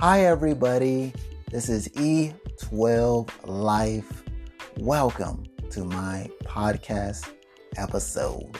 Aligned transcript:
Hi, 0.00 0.26
everybody. 0.26 1.12
This 1.50 1.68
is 1.68 1.88
E12 1.88 3.30
Life. 3.46 4.22
Welcome 4.76 5.42
to 5.70 5.84
my 5.84 6.30
podcast 6.44 7.32
episode. 7.76 8.56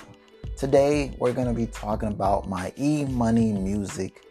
Today, 0.57 1.15
we're 1.21 1.33
going 1.33 1.47
to 1.47 1.55
be 1.55 1.67
talking 1.67 2.09
about 2.09 2.49
my 2.49 2.73
E 2.77 3.05
Money 3.05 3.53
Music 3.53 4.25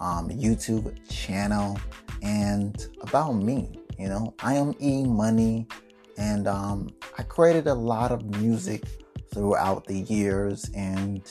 um, 0.00 0.28
YouTube 0.28 0.96
channel 1.10 1.80
and 2.22 2.86
about 3.00 3.32
me. 3.32 3.72
You 3.98 4.06
know, 4.06 4.32
I 4.38 4.54
am 4.54 4.72
E 4.80 5.02
Money, 5.02 5.66
and 6.16 6.46
um, 6.46 6.90
I 7.18 7.24
created 7.24 7.66
a 7.66 7.74
lot 7.74 8.12
of 8.12 8.24
music 8.40 8.84
throughout 9.34 9.84
the 9.86 9.98
years 10.02 10.70
and 10.76 11.28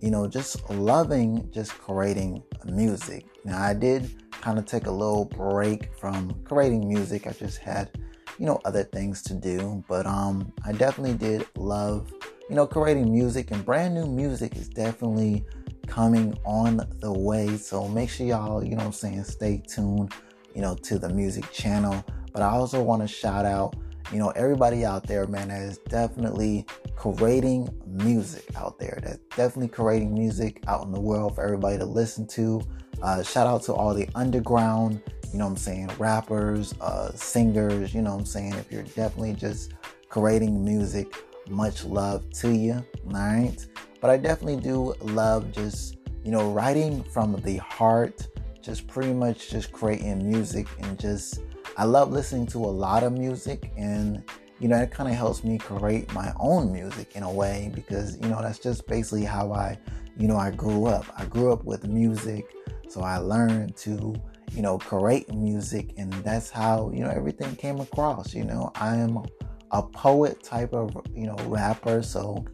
you 0.00 0.10
know 0.10 0.26
just 0.26 0.70
loving 0.70 1.50
just 1.52 1.72
creating 1.72 2.42
music 2.66 3.26
now 3.44 3.60
i 3.60 3.74
did 3.74 4.21
kind 4.42 4.58
of 4.58 4.66
take 4.66 4.86
a 4.86 4.90
little 4.90 5.24
break 5.24 5.94
from 5.96 6.34
creating 6.44 6.86
music. 6.86 7.26
I 7.26 7.30
just 7.30 7.58
had, 7.58 7.90
you 8.38 8.44
know, 8.44 8.60
other 8.64 8.82
things 8.82 9.22
to 9.22 9.34
do. 9.34 9.82
But 9.88 10.04
um 10.06 10.52
I 10.66 10.72
definitely 10.72 11.16
did 11.16 11.46
love, 11.56 12.12
you 12.50 12.56
know, 12.56 12.66
creating 12.66 13.10
music 13.10 13.52
and 13.52 13.64
brand 13.64 13.94
new 13.94 14.06
music 14.06 14.56
is 14.56 14.68
definitely 14.68 15.46
coming 15.86 16.36
on 16.44 16.86
the 17.00 17.12
way. 17.12 17.56
So 17.56 17.88
make 17.88 18.10
sure 18.10 18.26
y'all, 18.26 18.64
you 18.64 18.76
know 18.76 18.84
I'm 18.84 18.92
saying, 18.92 19.24
stay 19.24 19.62
tuned, 19.66 20.12
you 20.54 20.60
know, 20.60 20.74
to 20.74 20.98
the 20.98 21.08
music 21.08 21.50
channel. 21.52 22.04
But 22.32 22.42
I 22.42 22.50
also 22.50 22.82
want 22.82 23.02
to 23.02 23.08
shout 23.08 23.44
out, 23.44 23.76
you 24.12 24.18
know, 24.18 24.28
everybody 24.30 24.84
out 24.84 25.06
there, 25.06 25.26
man, 25.26 25.48
that 25.48 25.62
is 25.62 25.78
definitely 25.78 26.66
creating 26.96 27.68
music 27.86 28.44
out 28.56 28.78
there. 28.78 29.00
That's 29.02 29.18
definitely 29.34 29.68
creating 29.68 30.12
music 30.12 30.62
out 30.68 30.84
in 30.84 30.92
the 30.92 31.00
world 31.00 31.34
for 31.34 31.42
everybody 31.42 31.78
to 31.78 31.86
listen 31.86 32.26
to. 32.28 32.60
Uh, 33.00 33.22
shout 33.22 33.46
out 33.46 33.62
to 33.64 33.72
all 33.72 33.94
the 33.94 34.08
underground, 34.14 35.02
you 35.32 35.38
know 35.38 35.46
I'm 35.46 35.56
saying, 35.56 35.90
rappers, 35.98 36.74
uh, 36.80 37.10
singers, 37.12 37.94
you 37.94 38.02
know 38.02 38.12
I'm 38.12 38.26
saying. 38.26 38.52
If 38.54 38.70
you're 38.70 38.82
definitely 38.82 39.32
just 39.32 39.72
creating 40.10 40.62
music, 40.62 41.16
much 41.48 41.84
love 41.84 42.28
to 42.34 42.54
you. 42.54 42.74
All 42.74 43.12
right. 43.12 43.66
But 44.00 44.10
I 44.10 44.18
definitely 44.18 44.60
do 44.60 44.94
love 45.00 45.52
just, 45.52 45.96
you 46.22 46.30
know, 46.30 46.50
writing 46.52 47.02
from 47.02 47.40
the 47.42 47.56
heart, 47.56 48.28
just 48.60 48.86
pretty 48.86 49.14
much 49.14 49.48
just 49.48 49.72
creating 49.72 50.28
music 50.30 50.66
and 50.80 50.98
just, 50.98 51.40
I 51.76 51.84
love 51.84 52.12
listening 52.12 52.46
to 52.48 52.58
a 52.58 52.66
lot 52.66 53.02
of 53.02 53.12
music 53.12 53.72
and, 53.76 54.22
you 54.58 54.68
know, 54.68 54.76
it 54.76 54.90
kind 54.90 55.08
of 55.08 55.14
helps 55.14 55.42
me 55.42 55.58
create 55.58 56.12
my 56.12 56.32
own 56.38 56.72
music 56.72 57.16
in 57.16 57.22
a 57.22 57.32
way 57.32 57.70
because, 57.74 58.18
you 58.20 58.28
know, 58.28 58.40
that's 58.42 58.58
just 58.58 58.86
basically 58.86 59.24
how 59.24 59.52
I, 59.52 59.78
you 60.16 60.28
know, 60.28 60.36
I 60.36 60.50
grew 60.50 60.86
up. 60.86 61.06
I 61.16 61.24
grew 61.24 61.52
up 61.52 61.64
with 61.64 61.86
music. 61.86 62.44
So 62.88 63.00
I 63.00 63.16
learned 63.16 63.76
to, 63.78 64.14
you 64.52 64.60
know, 64.60 64.76
create 64.76 65.32
music, 65.32 65.94
and 65.96 66.12
that's 66.12 66.50
how, 66.50 66.90
you 66.92 67.02
know, 67.02 67.08
everything 67.08 67.56
came 67.56 67.80
across. 67.80 68.34
You 68.34 68.44
know, 68.44 68.70
I 68.74 68.96
am 68.96 69.22
a 69.70 69.82
poet 69.82 70.42
type 70.42 70.74
of, 70.74 70.94
you 71.14 71.26
know, 71.26 71.36
rapper. 71.46 72.02
So 72.02 72.44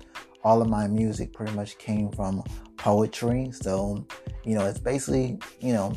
all 0.44 0.62
of 0.62 0.68
my 0.68 0.86
music 0.86 1.32
pretty 1.32 1.52
much 1.52 1.76
came 1.78 2.12
from 2.12 2.44
poetry. 2.76 3.50
So, 3.50 4.06
you 4.44 4.54
know, 4.54 4.64
it's 4.64 4.78
basically, 4.78 5.40
you 5.60 5.72
know, 5.72 5.92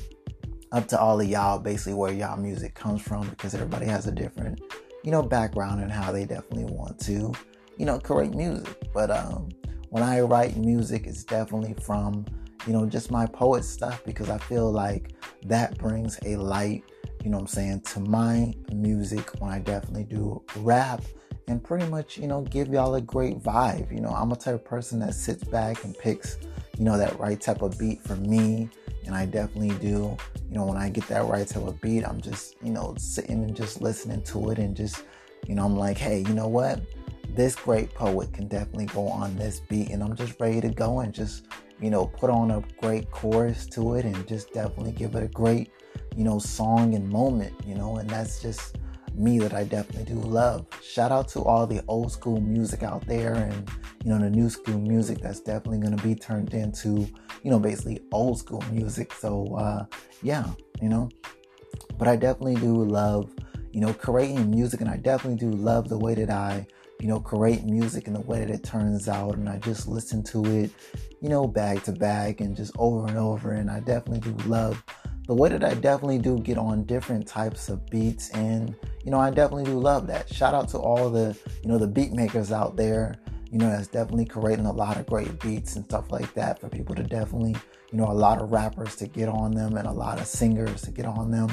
up 0.72 0.88
to 0.88 1.00
all 1.00 1.20
of 1.20 1.28
y'all 1.28 1.60
basically 1.60 1.94
where 1.94 2.14
y'all 2.14 2.38
music 2.38 2.74
comes 2.76 3.02
from 3.02 3.30
because 3.30 3.54
everybody 3.54 3.86
has 3.86 4.08
a 4.08 4.12
different, 4.12 4.62
you 5.04 5.12
know, 5.12 5.22
background 5.22 5.82
and 5.82 5.92
how 5.92 6.12
they 6.12 6.26
definitely 6.26 6.66
want 6.66 7.00
to, 7.00 7.34
you 7.78 7.86
know, 7.86 8.00
create 8.00 8.34
music. 8.34 8.92
But 8.94 9.12
um 9.12 9.50
when 9.90 10.04
I 10.04 10.22
write 10.22 10.56
music, 10.56 11.06
it's 11.06 11.24
definitely 11.24 11.76
from 11.84 12.26
you 12.68 12.74
know, 12.74 12.86
just 12.86 13.12
my 13.12 13.26
poet 13.26 13.64
stuff 13.64 14.04
because 14.06 14.30
I 14.30 14.38
feel 14.38 14.72
like 14.72 15.14
that 15.46 15.78
brings 15.78 16.20
a 16.26 16.36
light, 16.36 16.84
you 17.24 17.30
know 17.30 17.40
I'm 17.40 17.48
saying, 17.48 17.82
to 17.82 18.00
my 18.00 18.54
music 18.72 19.30
when 19.40 19.52
I 19.52 19.60
definitely 19.60 20.04
do 20.04 20.44
rap 20.58 21.02
and 21.48 21.64
pretty 21.64 21.88
much, 21.88 22.18
you 22.18 22.28
know, 22.28 22.42
give 22.42 22.70
y'all 22.70 22.96
a 22.96 23.02
great 23.02 23.40
vibe. 23.40 23.92
You 23.92 24.02
know, 24.02 24.10
I'm 24.10 24.32
a 24.32 24.36
type 24.36 24.56
of 24.56 24.66
person 24.66 25.00
that 25.00 25.16
sits 25.16 25.44
back 25.44 25.84
and 25.84 25.98
picks, 25.98 26.38
you 26.78 26.86
know, 26.86 26.98
that 26.98 27.20
right 27.20 27.40
type 27.40 27.62
of 27.62 27.78
beat 27.80 28.02
for 28.02 28.16
me. 28.16 28.70
And 29.06 29.16
I 29.16 29.26
definitely 29.26 29.78
do, 29.80 30.16
you 30.50 30.56
know, 30.56 30.66
when 30.66 30.78
I 30.78 30.90
get 30.90 31.08
that 31.08 31.26
right 31.26 31.48
to 31.48 31.66
a 31.66 31.72
beat, 31.74 32.04
I'm 32.04 32.22
just, 32.22 32.56
you 32.64 32.72
know, 32.72 32.96
sitting 32.98 33.44
and 33.44 33.56
just 33.56 33.82
listening 33.82 34.22
to 34.24 34.52
it 34.52 34.60
and 34.60 34.76
just, 34.76 35.04
you 35.48 35.56
know, 35.56 35.66
I'm 35.66 35.76
like, 35.76 35.98
hey, 35.98 36.20
you 36.20 36.34
know 36.34 36.48
what? 36.48 36.82
This 37.30 37.56
great 37.56 37.94
poet 37.94 38.34
can 38.34 38.48
definitely 38.48 38.88
go 38.88 39.08
on 39.08 39.36
this 39.36 39.62
beat. 39.62 39.90
And 39.90 40.04
I'm 40.04 40.16
just 40.16 40.40
ready 40.40 40.62
to 40.62 40.70
go 40.70 41.00
and 41.00 41.14
just, 41.14 41.46
you 41.80 41.90
know, 41.90 42.06
put 42.06 42.30
on 42.30 42.52
a 42.52 42.62
great 42.80 43.10
chorus 43.10 43.66
to 43.68 43.96
it 43.96 44.06
and 44.06 44.28
just 44.28 44.54
definitely 44.54 44.92
give 44.92 45.16
it 45.16 45.24
a 45.24 45.28
great, 45.28 45.72
you 46.16 46.24
know, 46.24 46.38
song 46.40 46.94
and 46.94 47.10
moment, 47.10 47.54
you 47.66 47.76
know, 47.76 47.98
and 47.98 48.10
that's 48.10 48.42
just 48.42 48.78
me 49.16 49.40
that 49.40 49.54
I 49.54 49.64
definitely 49.64 50.14
do 50.14 50.20
love. 50.20 50.66
Shout 50.82 51.12
out 51.12 51.28
to 51.30 51.42
all 51.42 51.68
the 51.68 51.82
old 51.88 52.12
school 52.12 52.40
music 52.40 52.84
out 52.84 53.06
there 53.08 53.34
and, 53.34 53.70
you 54.04 54.12
know, 54.12 54.20
the 54.20 54.30
new 54.30 54.50
school 54.50 54.80
music 54.80 55.20
that's 55.20 55.40
definitely 55.40 55.80
going 55.80 55.98
to 55.98 56.04
be 56.04 56.16
turned 56.16 56.54
into, 56.54 57.08
you 57.44 57.52
know, 57.52 57.60
basically 57.60 58.02
old 58.12 58.40
school 58.40 58.64
music. 58.72 59.14
So, 59.14 59.56
uh, 59.56 59.86
yeah, 60.22 60.46
you 60.82 60.90
know, 60.90 61.10
but 61.98 62.08
I 62.08 62.16
definitely 62.16 62.56
do 62.56 62.84
love, 62.84 63.32
you 63.72 63.82
know, 63.82 63.94
creating 63.94 64.50
music 64.50 64.82
and 64.82 64.90
I 64.90 64.98
definitely 64.98 65.40
do 65.40 65.56
love 65.56 65.90
the 65.90 65.98
way 65.98 66.16
that 66.16 66.30
I, 66.30 66.66
you 67.00 67.08
know, 67.08 67.20
create 67.20 67.64
music 67.64 68.08
and 68.08 68.16
the 68.16 68.22
way 68.22 68.40
that 68.40 68.50
it 68.50 68.64
turns 68.64 69.08
out. 69.08 69.36
And 69.36 69.50
I 69.50 69.58
just 69.58 69.88
listen 69.88 70.24
to 70.26 70.46
it, 70.46 70.72
you 71.20 71.30
know, 71.30 71.48
bag 71.48 71.84
to 71.84 71.92
bag 71.92 72.42
and 72.42 72.56
just 72.56 72.74
over 72.78 73.08
and 73.08 73.18
over. 73.18 73.54
And 73.54 73.70
I 73.70 73.80
definitely 73.80 74.32
do 74.32 74.50
love 74.50 74.84
the 75.28 75.34
way 75.34 75.50
that 75.50 75.64
I 75.64 75.74
definitely 75.76 76.18
do 76.18 76.40
get 76.40 76.58
on 76.58 76.84
different 76.84 77.28
types 77.28 77.70
of 77.70 77.86
beats. 77.88 78.30
And, 78.32 78.76
you 79.04 79.12
know, 79.12 79.20
I 79.20 79.30
definitely 79.30 79.66
do 79.66 79.80
love 79.80 80.08
that. 80.08 80.32
Shout 80.32 80.54
out 80.54 80.70
to 80.70 80.78
all 80.78 81.10
the, 81.10 81.38
you 81.64 81.70
know, 81.70 81.78
the 81.78 81.88
beat 81.88 82.12
makers 82.12 82.52
out 82.52 82.76
there, 82.76 83.16
you 83.52 83.58
know, 83.58 83.70
that's 83.70 83.88
definitely 83.88 84.26
creating 84.26 84.66
a 84.66 84.72
lot 84.72 84.98
of 84.98 85.06
great 85.06 85.40
beats 85.40 85.76
and 85.76 85.86
stuff 85.86 86.12
like 86.12 86.34
that 86.36 86.60
for 86.60 86.70
people 86.70 86.96
to 86.96 87.04
definitely, 87.04 87.56
you 87.92 87.98
know, 87.98 88.10
a 88.10 88.14
lot 88.14 88.42
of 88.42 88.52
rappers 88.52 88.96
to 88.98 89.08
get 89.08 89.28
on 89.28 89.52
them 89.52 89.76
and 89.76 89.88
a 89.88 89.92
lot 89.92 90.20
of 90.20 90.26
singers 90.26 90.82
to 90.84 90.92
get 90.92 91.06
on 91.06 91.32
them 91.32 91.50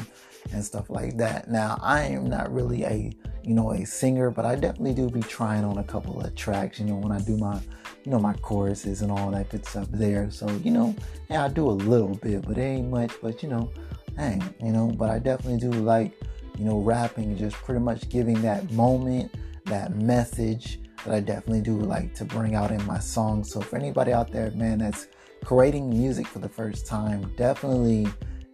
and 0.53 0.65
stuff 0.65 0.89
like 0.89 1.17
that. 1.17 1.51
Now, 1.51 1.79
I 1.83 2.03
am 2.03 2.29
not 2.29 2.53
really 2.53 2.85
a 2.85 3.13
you 3.49 3.55
know, 3.55 3.73
a 3.73 3.87
singer, 3.87 4.31
but 4.31 4.45
I 4.45 4.57
definitely 4.57 4.93
do 4.93 5.09
be 5.09 5.23
trying 5.23 5.65
on 5.65 5.79
a 5.79 5.85
couple 5.85 6.21
of 6.21 6.35
tracks, 6.35 6.79
you 6.79 6.85
know, 6.85 6.97
when 6.97 7.11
I 7.11 7.19
do 7.19 7.39
my, 7.39 7.59
you 8.05 8.13
know, 8.13 8.19
my 8.19 8.35
choruses 8.35 9.01
and 9.01 9.11
all 9.11 9.31
that 9.31 9.49
good 9.49 9.65
stuff 9.65 9.89
there. 9.91 10.31
So, 10.31 10.47
you 10.63 10.71
know, 10.71 10.95
yeah, 11.31 11.47
I 11.47 11.49
do 11.49 11.67
a 11.67 11.73
little 11.73 12.15
bit, 12.17 12.43
but 12.47 12.59
it 12.59 12.61
ain't 12.61 12.91
much, 12.91 13.13
but 13.23 13.43
you 13.43 13.49
know, 13.49 13.73
dang, 14.17 14.43
you 14.63 14.71
know, 14.71 14.89
but 14.89 15.09
I 15.09 15.19
definitely 15.19 15.61
do 15.61 15.71
like, 15.71 16.13
you 16.59 16.67
know, 16.67 16.81
rapping 16.81 17.25
and 17.25 17.39
just 17.39 17.57
pretty 17.57 17.81
much 17.81 18.11
giving 18.11 18.43
that 18.43 18.71
moment, 18.73 19.33
that 19.65 19.97
message 19.97 20.79
that 21.05 21.15
I 21.15 21.21
definitely 21.21 21.63
do 21.63 21.77
like 21.79 22.15
to 22.15 22.25
bring 22.25 22.55
out 22.55 22.71
in 22.71 22.85
my 22.87 22.99
songs. 22.99 23.53
So 23.53 23.61
for 23.61 23.77
anybody 23.77 24.13
out 24.13 24.31
there, 24.31 24.51
man, 24.53 24.79
that's 24.79 25.09
creating 25.45 25.91
music 25.91 26.27
for 26.27 26.39
the 26.39 26.49
first 26.49 26.87
time, 26.87 27.33
definitely, 27.37 28.09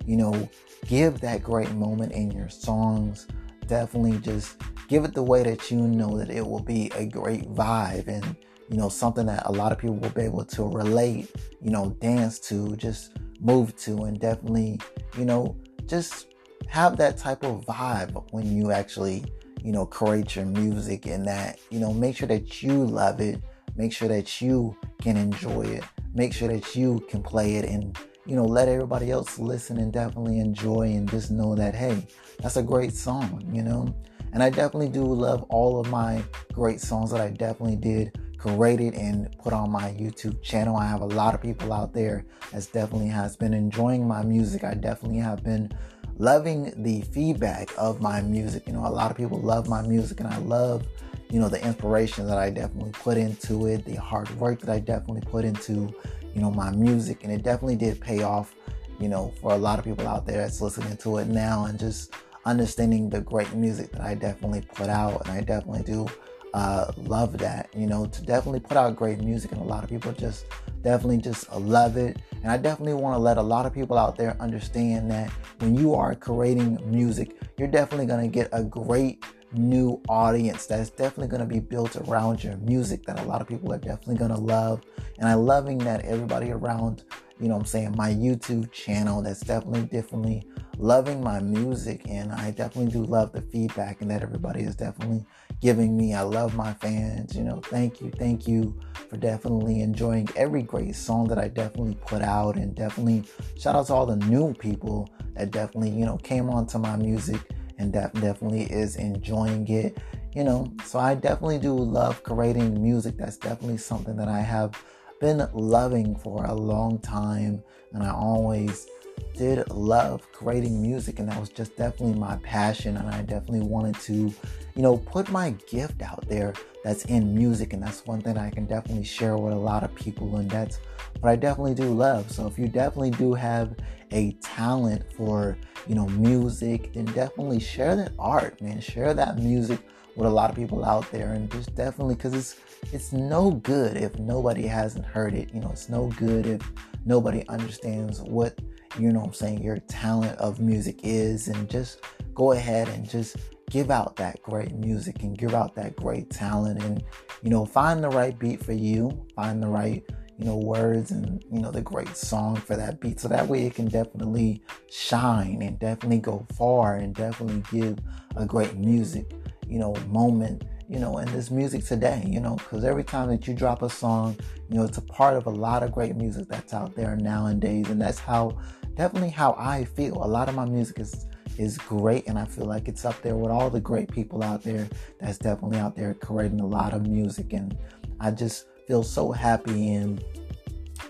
you 0.07 0.17
know, 0.17 0.49
give 0.87 1.21
that 1.21 1.43
great 1.43 1.71
moment 1.73 2.13
in 2.13 2.31
your 2.31 2.49
songs. 2.49 3.27
Definitely 3.67 4.19
just 4.19 4.57
give 4.89 5.05
it 5.05 5.15
the 5.15 5.23
way 5.23 5.43
that 5.43 5.71
you 5.71 5.79
know 5.79 6.19
that 6.19 6.31
it 6.31 6.47
will 6.47 6.63
be 6.63 6.91
a 6.95 7.07
great 7.07 7.51
vibe 7.53 8.07
and 8.09 8.37
you 8.69 8.77
know 8.77 8.89
something 8.89 9.27
that 9.27 9.43
a 9.47 9.53
lot 9.53 9.73
of 9.73 9.79
people 9.79 9.97
will 9.97 10.11
be 10.11 10.23
able 10.23 10.45
to 10.45 10.65
relate 10.65 11.31
you 11.63 11.71
know 11.71 11.91
dance 12.01 12.39
to 12.39 12.77
just 12.77 13.17
move 13.41 13.75
to 13.77 14.05
and 14.05 14.21
definitely 14.21 14.79
you 15.19 15.25
know 15.25 15.57
just 15.87 16.35
have 16.67 16.97
that 16.97 17.17
type 17.17 17.45
of 17.45 17.65
vibe 17.67 18.25
when 18.31 18.57
you 18.57 18.71
actually 18.71 19.25
you 19.65 19.73
know 19.73 19.87
create 19.87 20.37
your 20.37 20.45
music 20.45 21.07
and 21.07 21.27
that 21.27 21.59
you 21.71 21.81
know 21.81 21.93
make 21.93 22.17
sure 22.17 22.29
that 22.29 22.63
you 22.63 22.85
love 22.85 23.21
it 23.21 23.41
make 23.77 23.93
sure 23.93 24.09
that 24.09 24.41
you 24.41 24.77
can 25.01 25.17
enjoy 25.17 25.63
it 25.63 25.83
make 26.15 26.33
sure 26.33 26.49
that 26.49 26.77
you 26.77 27.05
can 27.09 27.23
play 27.23 27.57
it 27.57 27.65
and 27.65 27.99
you 28.27 28.37
know 28.37 28.45
let 28.45 28.69
everybody 28.69 29.11
else 29.11 29.39
listen 29.39 29.79
and 29.79 29.93
definitely 29.93 30.39
enjoy 30.39 30.83
and 30.83 31.11
just 31.11 31.31
know 31.31 31.55
that 31.55 31.75
hey 31.75 32.07
that's 32.41 32.57
a 32.57 32.63
great 32.63 32.93
song 32.93 33.43
you 33.53 33.63
know 33.63 33.93
and 34.35 34.43
I 34.43 34.51
definitely 34.51 34.89
do 34.89 35.05
love 35.05 35.45
all 35.45 35.81
of 35.81 35.89
my 35.91 36.23
great 36.53 36.81
songs 36.81 37.11
that 37.13 37.21
I 37.21 37.31
definitely 37.31 37.77
did 37.77 38.21
created 38.45 38.93
and 38.95 39.35
put 39.39 39.55
on 39.55 39.71
my 39.71 39.91
YouTube 39.93 40.43
channel. 40.43 40.77
I 40.77 40.87
have 40.87 41.01
a 41.01 41.07
lot 41.07 41.35
of 41.35 41.41
people 41.41 41.73
out 41.73 41.95
there 41.95 42.27
that's 42.53 42.67
definitely 42.67 43.09
has 43.09 43.37
been 43.37 43.55
enjoying 43.55 44.07
my 44.07 44.23
music. 44.23 44.65
I 44.65 44.75
definitely 44.75 45.21
have 45.21 45.43
been 45.43 45.73
loving 46.19 46.73
the 46.83 47.03
feedback 47.03 47.71
of 47.77 48.01
my 48.01 48.21
music. 48.21 48.67
You 48.67 48.75
know, 48.75 48.87
a 48.87 48.89
lot 48.89 49.11
of 49.11 49.17
people 49.17 49.39
love 49.39 49.69
my 49.69 49.83
music 49.83 50.21
and 50.21 50.29
I 50.29 50.39
love, 50.39 50.87
you 51.31 51.41
know, 51.41 51.49
the 51.49 51.65
inspiration 51.65 52.27
that 52.27 52.39
I 52.39 52.51
definitely 52.51 52.93
put 52.93 53.17
into 53.17 53.67
it, 53.67 53.85
the 53.85 53.97
hard 53.97 54.31
work 54.39 54.61
that 54.61 54.71
I 54.71 54.79
definitely 54.79 55.23
put 55.23 55.45
into, 55.45 55.93
you 56.35 56.41
know, 56.41 56.51
my 56.51 56.71
music. 56.71 57.25
And 57.25 57.33
it 57.33 57.43
definitely 57.43 57.77
did 57.77 58.01
pay 58.01 58.23
off, 58.23 58.55
you 59.01 59.09
know, 59.09 59.33
for 59.41 59.53
a 59.53 59.57
lot 59.57 59.79
of 59.79 59.85
people 59.85 60.07
out 60.07 60.27
there 60.27 60.39
that's 60.39 60.61
listening 60.61 60.97
to 60.99 61.19
it 61.19 61.29
now 61.29 61.65
and 61.65 61.79
just 61.79 62.13
understanding 62.47 63.09
the 63.09 63.21
great 63.21 63.53
music 63.55 63.91
that 63.93 64.03
I 64.03 64.15
definitely 64.15 64.61
put 64.61 64.89
out, 64.91 65.27
and 65.27 65.37
I 65.37 65.41
definitely 65.41 65.83
do 65.83 66.07
uh, 66.55 66.93
love 66.97 67.37
that. 67.39 67.69
You 67.77 67.87
know, 67.87 68.07
to 68.07 68.23
definitely 68.23 68.61
put 68.61 68.77
out 68.77 68.97
great 68.97 69.21
music, 69.21 69.53
and 69.53 69.61
a 69.61 69.65
lot 69.65 69.83
of 69.85 69.91
people 69.91 70.13
just 70.13 70.47
definitely 70.83 71.19
just 71.19 71.53
love 71.53 71.97
it. 71.97 72.17
And 72.43 72.51
I 72.51 72.57
definitely 72.57 72.95
want 72.95 73.15
to 73.15 73.19
let 73.19 73.37
a 73.37 73.43
lot 73.43 73.67
of 73.67 73.75
people 73.75 73.99
out 73.99 74.17
there 74.17 74.37
understand 74.41 75.11
that 75.11 75.31
when 75.59 75.75
you 75.75 75.95
are 75.95 76.15
creating 76.15 76.79
music, 76.89 77.37
you're 77.59 77.69
definitely 77.69 78.07
going 78.07 78.23
to 78.23 78.29
get 78.29 78.49
a 78.53 78.63
great 78.63 79.25
new 79.53 80.01
audience 80.09 80.67
that's 80.67 80.91
definitely 80.91 81.29
going 81.29 81.41
to 81.41 81.47
be 81.47 81.61
built 81.61 81.97
around 81.97 82.43
your 82.43 82.57
music 82.59 83.05
that 83.07 83.21
a 83.21 83.25
lot 83.25 83.41
of 83.41 83.49
people 83.49 83.73
are 83.73 83.79
definitely 83.79 84.17
going 84.17 84.31
to 84.31 84.41
love. 84.41 84.83
And 85.19 85.29
I'm 85.29 85.45
loving 85.45 85.79
that 85.79 86.05
everybody 86.05 86.51
around, 86.51 87.05
you 87.41 87.49
know 87.49 87.57
I'm 87.57 87.65
saying, 87.65 87.95
my 87.97 88.11
YouTube 88.11 88.71
channel 88.73 89.23
that's 89.23 89.41
definitely 89.41 89.83
definitely 89.83 90.47
loving 90.79 91.23
my 91.23 91.41
music. 91.41 92.03
And 92.09 92.33
I 92.33 92.51
definitely 92.51 92.93
do 92.93 93.05
love 93.05 93.33
the 93.33 93.43
feedback 93.43 94.01
and 94.01 94.11
that 94.11 94.23
everybody 94.23 94.63
is 94.63 94.75
definitely 94.75 95.25
giving 95.61 95.97
me. 95.97 96.15
I 96.15 96.23
love 96.23 96.55
my 96.55 96.73
fans. 96.75 97.35
You 97.37 97.45
know, 97.45 97.61
thank 97.65 98.01
you. 98.01 98.11
Thank 98.11 98.47
you 98.47 98.79
for 99.09 99.17
definitely 99.17 99.81
enjoying 99.81 100.29
every 100.37 100.63
great 100.63 100.95
song 100.95 101.29
that 101.29 101.39
I 101.39 101.49
definitely 101.49 101.97
put 102.07 102.23
out. 102.23 102.57
And 102.57 102.75
definitely 102.75 103.25
shout 103.59 103.75
out 103.75 103.87
to 103.87 103.95
all 103.95 104.07
the 104.07 104.17
new 104.17 104.55
people 104.55 105.09
that 105.35 105.51
definitely, 105.51 105.91
you 105.91 106.05
know, 106.05 106.19
came 106.19 106.51
onto 106.51 106.79
my 106.79 106.97
music 106.97 107.41
and 107.79 107.93
that 107.93 108.15
definitely 108.15 108.65
is 108.65 108.97
enjoying 108.97 109.67
it. 109.69 109.99
You 110.35 110.45
know, 110.45 110.73
so 110.85 110.99
I 110.99 111.15
definitely 111.15 111.59
do 111.59 111.75
love 111.75 112.23
creating 112.25 112.83
music. 112.83 113.17
That's 113.17 113.37
definitely 113.37 113.79
something 113.79 114.17
that 114.17 114.29
I 114.29 114.41
have 114.41 114.75
been 115.21 115.49
loving 115.53 116.17
for 116.17 116.45
a 116.45 116.55
long 116.55 116.99
time. 116.99 117.63
And 117.93 118.03
I 118.03 118.11
always 118.11 118.89
did 119.35 119.69
love 119.71 120.31
creating 120.33 120.81
music, 120.81 121.19
and 121.19 121.29
that 121.29 121.39
was 121.39 121.49
just 121.49 121.77
definitely 121.77 122.19
my 122.19 122.37
passion. 122.37 122.97
And 122.97 123.09
I 123.09 123.23
definitely 123.23 123.67
wanted 123.67 123.97
to, 124.03 124.15
you 124.15 124.83
know, 124.83 124.97
put 124.97 125.31
my 125.31 125.51
gift 125.69 126.03
out 126.03 126.27
there 126.29 126.55
that's 126.85 127.05
in 127.07 127.35
music. 127.35 127.73
And 127.73 127.83
that's 127.83 128.07
one 128.07 128.21
thing 128.21 128.39
I 128.39 128.51
can 128.51 128.67
definitely 128.67 129.05
share 129.05 129.37
with 129.37 129.53
a 129.53 129.57
lot 129.57 129.83
of 129.83 129.95
people. 129.95 130.37
And 130.37 130.51
that's 130.51 130.79
what 131.21 131.31
I 131.31 131.37
definitely 131.37 131.75
do 131.75 131.93
love. 131.93 132.31
So 132.31 132.47
if 132.47 132.59
you 132.59 132.69
definitely 132.69 133.11
do 133.11 133.35
have 133.35 133.75
a 134.13 134.33
talent 134.43 135.05
for, 135.17 135.57
you 135.89 135.95
know, 135.95 136.07
music, 136.09 136.93
then 136.95 137.07
definitely 137.07 137.61
share 137.61 137.97
that 137.97 138.13
art, 138.19 138.61
man. 138.61 138.81
Share 138.81 139.15
that 139.15 139.39
music 139.39 139.81
with 140.17 140.27
a 140.27 140.31
lot 140.31 140.51
of 140.51 140.57
people 140.57 140.85
out 140.85 141.11
there 141.11 141.33
and 141.33 141.51
just 141.51 141.75
definitely 141.75 142.15
because 142.15 142.35
it's 142.35 142.57
it's 142.93 143.13
no 143.13 143.51
good 143.51 143.97
if 143.97 144.17
nobody 144.19 144.67
hasn't 144.67 145.05
heard 145.05 145.35
it 145.35 145.53
you 145.53 145.61
know 145.61 145.71
it's 145.71 145.89
no 145.89 146.07
good 146.17 146.47
if 146.47 146.73
nobody 147.05 147.45
understands 147.49 148.21
what 148.21 148.57
you 148.99 149.13
know 149.13 149.21
what 149.21 149.29
i'm 149.29 149.35
saying 149.35 149.63
your 149.63 149.79
talent 149.89 150.37
of 150.39 150.61
music 150.61 151.01
is 151.03 151.49
and 151.49 151.69
just 151.69 152.01
go 152.35 152.53
ahead 152.53 152.89
and 152.89 153.09
just 153.09 153.37
give 153.71 153.91
out 153.91 154.17
that 154.17 154.41
great 154.43 154.75
music 154.75 155.23
and 155.23 155.39
give 155.39 155.55
out 155.55 155.75
that 155.75 155.97
great 155.97 156.31
talent 156.31 156.83
and 156.83 157.03
you 157.43 157.51
know 157.51 157.65
find 157.65 158.03
the 158.03 158.09
right 158.09 158.39
beat 158.39 158.63
for 158.63 158.73
you 158.73 159.27
find 159.35 159.63
the 159.63 159.67
right 159.67 160.05
you 160.39 160.47
know, 160.47 160.57
words 160.57 161.11
and, 161.11 161.45
you 161.51 161.61
know, 161.61 161.71
the 161.71 161.81
great 161.81 162.17
song 162.17 162.57
for 162.57 162.77
that 162.77 163.01
beat. 163.01 163.21
So 163.21 163.29
that 163.29 163.47
way 163.47 163.67
it 163.67 163.75
can 163.75 163.87
definitely 163.87 164.63
shine 164.91 165.63
and 165.63 165.79
definitely 165.79 166.19
go 166.19 166.47
far 166.57 166.97
and 166.97 167.15
definitely 167.15 167.63
give 167.71 167.99
a 168.37 168.45
great 168.45 168.75
music, 168.77 169.31
you 169.69 169.79
know, 169.79 169.95
moment, 170.09 170.65
you 170.89 170.99
know, 170.99 171.19
in 171.19 171.31
this 171.33 171.51
music 171.51 171.85
today, 171.85 172.25
you 172.27 172.41
know, 172.41 172.57
because 172.57 172.85
every 172.85 173.05
time 173.05 173.29
that 173.29 173.47
you 173.47 173.55
drop 173.55 173.83
a 173.83 173.89
song, 173.89 174.37
you 174.69 174.77
know, 174.77 174.85
it's 174.85 174.99
a 174.99 175.03
part 175.03 175.37
of 175.37 175.47
a 175.47 175.51
lot 175.51 175.83
of 175.83 175.93
great 175.93 176.17
music 176.17 176.49
that's 176.49 176.75
out 176.75 176.97
there 176.97 177.17
nowadays. 177.17 177.89
And 177.89 178.01
that's 178.01 178.19
how, 178.19 178.59
definitely 178.95 179.31
how 179.31 179.55
I 179.59 179.85
feel. 179.85 180.23
A 180.23 180.27
lot 180.27 180.49
of 180.49 180.55
my 180.55 180.65
music 180.65 180.99
is 181.01 181.27
is 181.57 181.79
great 181.79 182.27
and 182.27 182.37
I 182.37 182.47
feel 182.47 182.65
like 182.65 182.89
it's 182.89 183.05
up 183.05 183.21
there 183.23 183.37
with 183.37 183.53
all 183.53 183.71
the 183.71 183.81
great 183.81 184.11
people 184.11 184.43
out 184.43 184.65
there 184.65 184.89
that's 185.21 185.39
definitely 185.39 185.79
out 185.79 185.95
there 185.95 186.15
creating 186.15 186.59
a 186.61 186.67
lot 186.67 186.93
of 186.93 187.07
music 187.07 187.53
and 187.53 187.77
I 188.19 188.33
just 188.33 188.67
feel 188.89 189.05
so 189.05 189.31
happy 189.31 189.95
and 189.95 190.25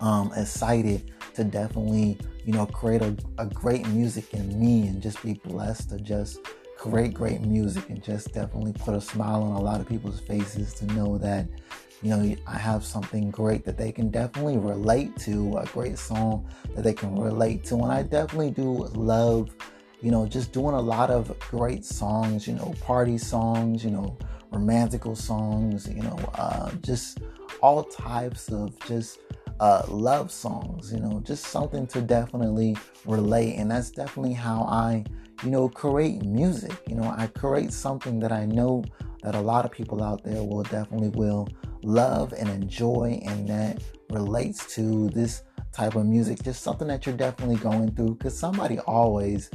um, 0.01 0.33
excited 0.37 1.13
to 1.35 1.45
definitely, 1.45 2.19
you 2.45 2.53
know, 2.53 2.67
create 2.67 3.03
a, 3.03 3.17
a 3.39 3.47
great 3.47 3.87
music 3.89 4.35
in 4.35 4.61
me 4.61 4.87
and 4.87 5.03
just 5.03 5.23
be 5.23 5.35
blessed 5.35 5.91
to 5.91 5.99
just 5.99 6.41
create 6.77 7.15
great 7.15 7.41
music 7.41 7.89
and 7.89 8.03
just 8.03 8.33
definitely 8.33 8.73
put 8.73 8.95
a 8.95 9.01
smile 9.01 9.43
on 9.43 9.53
a 9.53 9.61
lot 9.61 9.81
of 9.81 9.89
people's 9.89 10.21
faces 10.21 10.75
to 10.75 10.87
know 10.87 11.17
that, 11.19 11.47
you 12.05 12.11
know, 12.15 12.37
I 12.47 12.59
have 12.59 12.85
something 12.85 13.31
great 13.31 13.65
that 13.65 13.79
they 13.79 13.91
can 13.91 14.11
definitely 14.11 14.59
relate 14.59 15.17
to, 15.21 15.57
a 15.57 15.65
great 15.65 15.99
song 15.99 16.47
that 16.75 16.83
they 16.83 16.93
can 16.93 17.19
relate 17.19 17.65
to. 17.65 17.77
And 17.77 17.91
I 17.91 18.03
definitely 18.03 18.51
do 18.51 18.85
love, 18.95 19.49
you 20.03 20.11
know, 20.11 20.27
just 20.27 20.53
doing 20.53 20.75
a 20.75 20.81
lot 20.81 21.11
of 21.11 21.37
great 21.39 21.83
songs, 21.83 22.47
you 22.47 22.53
know, 22.53 22.75
party 22.83 23.17
songs, 23.17 23.83
you 23.83 23.91
know, 23.91 24.19
romantical 24.53 25.17
songs, 25.17 25.89
you 25.89 26.03
know, 26.03 26.19
uh, 26.35 26.71
just 26.83 27.21
all 27.63 27.83
types 27.85 28.51
of 28.51 28.79
just 28.81 29.19
uh, 29.61 29.87
love 29.89 30.31
songs, 30.31 30.93
you 30.93 31.01
know, 31.01 31.23
just 31.25 31.47
something 31.47 31.87
to 31.87 32.03
definitely 32.03 32.77
relate. 33.07 33.55
And 33.55 33.71
that's 33.71 33.91
definitely 33.91 34.35
how 34.35 34.65
I, 34.65 35.05
you 35.43 35.51
know, 35.51 35.71
create 35.71 36.23
music. 36.23 36.79
You 36.87 36.97
know, 36.97 37.15
I 37.17 37.29
create 37.29 37.73
something 37.73 38.21
that 38.21 38.31
I 38.31 38.45
know 38.45 38.85
that 39.23 39.35
a 39.35 39.41
lot 39.41 39.65
of 39.65 39.71
people 39.71 40.03
out 40.03 40.23
there 40.23 40.43
will 40.43 40.65
definitely 40.65 41.09
will 41.09 41.49
love 41.85 42.33
and 42.33 42.49
enjoy 42.49 43.21
and 43.25 43.49
that 43.49 43.83
relates 44.11 44.75
to 44.75 45.09
this 45.11 45.43
type 45.73 45.95
of 45.95 46.07
music. 46.07 46.43
Just 46.43 46.63
something 46.63 46.89
that 46.89 47.07
you're 47.07 47.17
definitely 47.17 47.57
going 47.57 47.95
through 47.95 48.15
because 48.15 48.39
somebody 48.39 48.79
always 48.81 49.51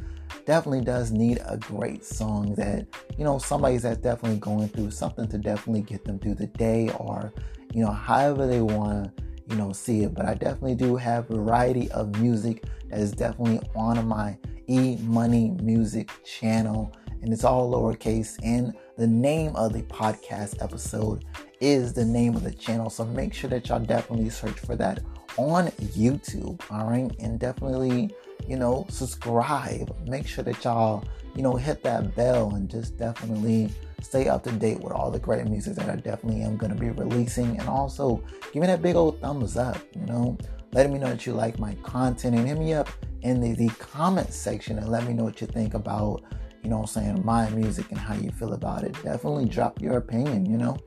definitely 0.46 0.82
does 0.82 1.12
need 1.12 1.40
a 1.46 1.58
great 1.58 2.04
song 2.06 2.54
that, 2.56 2.86
you 3.18 3.24
know, 3.24 3.38
somebody's 3.38 3.84
that's 3.84 4.00
definitely 4.00 4.40
going 4.40 4.68
through 4.70 4.92
something 4.92 5.28
to 5.28 5.38
definitely 5.38 5.82
get 5.82 6.04
them 6.06 6.20
through 6.20 6.36
the 6.36 6.48
day 6.48 6.90
or, 7.00 7.34
you 7.74 7.84
know, 7.84 7.92
however 7.92 8.48
they 8.48 8.62
want 8.62 9.16
to, 9.18 9.24
you 9.50 9.56
know, 9.56 9.72
see 9.72 10.04
it. 10.04 10.14
But 10.14 10.26
I 10.26 10.34
definitely 10.34 10.76
do 10.76 10.96
have 10.96 11.28
variety 11.28 11.90
of 11.92 12.20
music 12.20 12.64
that 12.90 13.00
is 13.00 13.12
definitely 13.12 13.62
on 13.76 14.08
my 14.08 14.38
E 14.68 14.98
Money 15.02 15.56
Music 15.62 16.12
channel. 16.24 16.94
And 17.22 17.34
it's 17.34 17.44
all 17.44 17.72
lowercase. 17.72 18.38
And 18.44 18.74
the 18.98 19.08
name 19.08 19.56
of 19.56 19.74
the 19.74 19.84
podcast 19.84 20.62
episode 20.64 21.26
is 21.60 21.94
the 21.94 22.06
name 22.06 22.36
of 22.36 22.44
the 22.44 22.54
channel. 22.54 22.90
So 22.90 23.06
make 23.06 23.34
sure 23.34 23.50
that 23.50 23.68
y'all 23.70 23.80
definitely 23.80 24.30
search 24.30 24.60
for 24.60 24.76
that 24.78 25.02
on 25.38 25.68
YouTube. 25.68 26.62
All 26.72 26.90
right. 26.90 27.12
And 27.20 27.40
definitely, 27.40 28.16
you 28.48 28.58
know, 28.58 28.86
subscribe. 28.90 29.96
Make 30.08 30.28
sure 30.28 30.44
that 30.44 30.64
y'all, 30.64 31.04
you 31.36 31.44
know, 31.44 31.56
hit 31.56 31.84
that 31.84 32.16
bell 32.16 32.56
and 32.56 32.70
just 32.70 32.98
definitely 32.98 33.70
stay 34.02 34.28
up 34.28 34.44
to 34.44 34.52
date 34.52 34.80
with 34.80 34.94
all 34.94 35.12
the 35.12 35.20
great 35.20 35.46
music 35.46 35.76
that 35.76 35.90
I 35.90 35.96
definitely 35.98 36.42
am 36.42 36.58
going 36.58 36.74
to 36.74 36.80
be 36.80 36.90
releasing. 36.90 37.60
And 37.60 37.68
also 37.68 38.24
give 38.54 38.62
me 38.62 38.68
that 38.68 38.82
big 38.82 38.96
old 38.96 39.20
thumbs 39.20 39.58
up, 39.58 39.78
you 39.94 40.06
know, 40.06 40.38
letting 40.72 40.94
me 40.94 41.00
know 41.00 41.10
that 41.10 41.26
you 41.26 41.34
like 41.34 41.60
my 41.60 41.76
content 41.84 42.36
and 42.36 42.48
hit 42.48 42.58
me 42.58 42.74
up 42.74 42.90
in 43.22 43.42
the, 43.42 43.54
the 43.54 43.70
comment 43.76 44.32
section 44.32 44.78
and 44.78 44.90
let 44.90 45.06
me 45.06 45.14
know 45.14 45.24
what 45.24 45.42
you 45.42 45.48
think 45.48 45.74
about, 45.74 46.24
you 46.64 46.70
know 46.70 46.80
I'm 46.80 46.88
saying, 46.88 47.22
my 47.24 47.50
music 47.50 47.88
and 47.90 48.00
how 48.00 48.16
you 48.16 48.32
feel 48.32 48.54
about 48.54 48.84
it. 48.84 48.94
Definitely 49.04 49.46
drop 49.46 49.82
your 49.82 49.98
opinion, 49.98 50.46
you 50.46 50.58
know. 50.58 50.78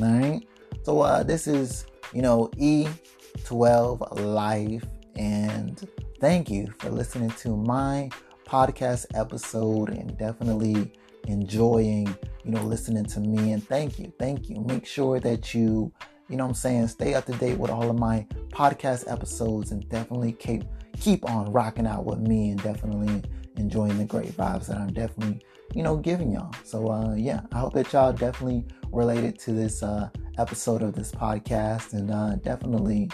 All 0.00 0.02
right. 0.02 0.42
So 0.82 1.00
uh, 1.00 1.22
this 1.22 1.46
is, 1.46 1.86
you 2.12 2.22
know, 2.22 2.50
E12 2.56 4.20
Life. 4.20 4.84
And 5.16 5.88
thank 6.20 6.50
you 6.50 6.72
for 6.78 6.90
listening 6.90 7.30
to 7.30 7.56
my 7.56 8.10
podcast 8.46 9.06
episode 9.14 9.90
and 9.90 10.16
definitely 10.18 10.92
enjoying, 11.26 12.14
you 12.44 12.50
know, 12.50 12.62
listening 12.62 13.04
to 13.06 13.20
me. 13.20 13.52
And 13.52 13.66
thank 13.66 13.98
you. 13.98 14.12
Thank 14.18 14.50
you. 14.50 14.60
Make 14.60 14.86
sure 14.86 15.20
that 15.20 15.54
you, 15.54 15.92
you 16.28 16.36
know 16.36 16.44
I'm 16.44 16.54
saying, 16.54 16.88
stay 16.88 17.14
up 17.14 17.26
to 17.26 17.32
date 17.32 17.58
with 17.58 17.70
all 17.70 17.88
of 17.88 17.98
my 17.98 18.26
podcast 18.50 19.10
episodes 19.10 19.70
and 19.70 19.88
definitely 19.88 20.32
keep 20.32 20.64
keep 21.00 21.28
on 21.28 21.52
rocking 21.52 21.86
out 21.86 22.04
with 22.04 22.20
me 22.20 22.50
and 22.50 22.62
definitely 22.62 23.22
enjoying 23.56 23.98
the 23.98 24.04
great 24.04 24.36
vibes 24.36 24.66
that 24.66 24.78
I'm 24.78 24.92
definitely, 24.92 25.40
you 25.74 25.82
know, 25.82 25.96
giving 25.96 26.32
y'all. 26.32 26.54
So 26.64 26.90
uh 26.90 27.14
yeah, 27.14 27.40
I 27.52 27.58
hope 27.58 27.74
that 27.74 27.92
y'all 27.92 28.12
definitely 28.12 28.64
related 28.92 29.38
to 29.40 29.52
this 29.52 29.82
uh 29.82 30.08
episode 30.38 30.82
of 30.82 30.94
this 30.94 31.12
podcast 31.12 31.92
and 31.92 32.10
uh 32.10 32.36
definitely 32.36 33.10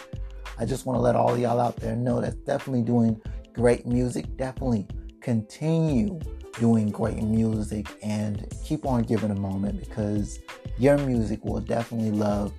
I 0.58 0.66
just 0.66 0.84
want 0.84 0.98
to 0.98 1.00
let 1.00 1.16
all 1.16 1.38
y'all 1.38 1.58
out 1.58 1.76
there 1.76 1.96
know 1.96 2.20
that 2.20 2.44
definitely 2.44 2.82
doing 2.82 3.20
great 3.54 3.86
music, 3.86 4.36
definitely 4.36 4.86
continue 5.20 6.20
doing 6.58 6.90
great 6.90 7.22
music 7.22 7.86
and 8.02 8.46
keep 8.62 8.84
on 8.84 9.02
giving 9.02 9.30
a 9.30 9.34
moment 9.34 9.80
because 9.80 10.40
your 10.78 10.98
music 10.98 11.42
will 11.44 11.60
definitely 11.60 12.10
love 12.10 12.52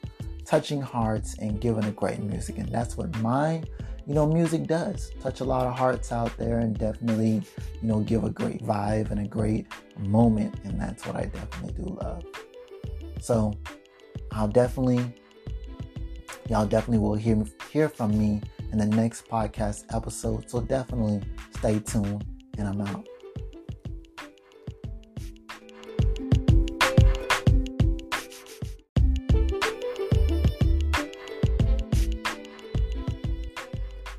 touching 0.45 0.81
hearts 0.81 1.37
and 1.39 1.61
giving 1.61 1.83
a 1.85 1.91
great 1.91 2.19
music. 2.19 2.57
And 2.57 2.67
that's 2.69 2.97
what 2.97 3.15
my, 3.19 3.63
you 4.07 4.13
know, 4.13 4.25
music 4.25 4.67
does. 4.67 5.11
Touch 5.21 5.41
a 5.41 5.43
lot 5.43 5.67
of 5.67 5.77
hearts 5.77 6.11
out 6.11 6.35
there 6.37 6.59
and 6.59 6.77
definitely, 6.77 7.41
you 7.81 7.87
know, 7.87 7.99
give 8.01 8.23
a 8.23 8.29
great 8.29 8.63
vibe 8.63 9.11
and 9.11 9.19
a 9.19 9.27
great 9.27 9.67
moment. 9.99 10.55
And 10.63 10.79
that's 10.79 11.05
what 11.05 11.15
I 11.15 11.25
definitely 11.25 11.83
do 11.83 11.97
love. 12.01 12.23
So 13.19 13.53
I'll 14.31 14.47
definitely, 14.47 15.13
y'all 16.49 16.65
definitely 16.65 16.99
will 16.99 17.15
hear, 17.15 17.43
hear 17.71 17.89
from 17.89 18.17
me 18.17 18.41
in 18.71 18.77
the 18.77 18.85
next 18.85 19.27
podcast 19.27 19.85
episode. 19.95 20.49
So 20.49 20.61
definitely 20.61 21.21
stay 21.57 21.79
tuned 21.79 22.25
and 22.57 22.67
I'm 22.67 22.81
out. 22.81 23.07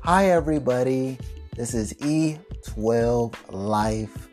Hi, 0.05 0.31
everybody. 0.31 1.17
This 1.55 1.73
is 1.73 1.93
E12 1.93 3.35
Life. 3.51 4.27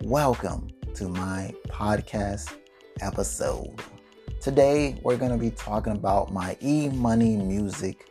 Welcome 0.00 0.66
to 0.94 1.08
my 1.08 1.54
podcast 1.68 2.56
episode. 3.00 3.80
Today, 4.40 4.98
we're 5.04 5.16
going 5.16 5.30
to 5.30 5.38
be 5.38 5.52
talking 5.52 5.92
about 5.92 6.32
my 6.32 6.56
E 6.60 6.88
Money 6.88 7.36
Music 7.36 8.08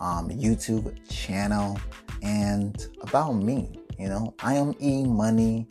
um, 0.00 0.28
YouTube 0.28 0.96
channel 1.10 1.80
and 2.22 2.86
about 3.00 3.32
me. 3.32 3.72
You 3.98 4.10
know, 4.10 4.32
I 4.38 4.54
am 4.54 4.72
E 4.80 5.02
Money, 5.02 5.66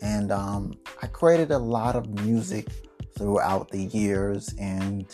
and 0.00 0.30
um, 0.30 0.74
I 1.02 1.08
created 1.08 1.50
a 1.50 1.58
lot 1.58 1.96
of 1.96 2.08
music 2.24 2.68
throughout 3.18 3.68
the 3.70 3.82
years 3.86 4.54
and 4.60 5.12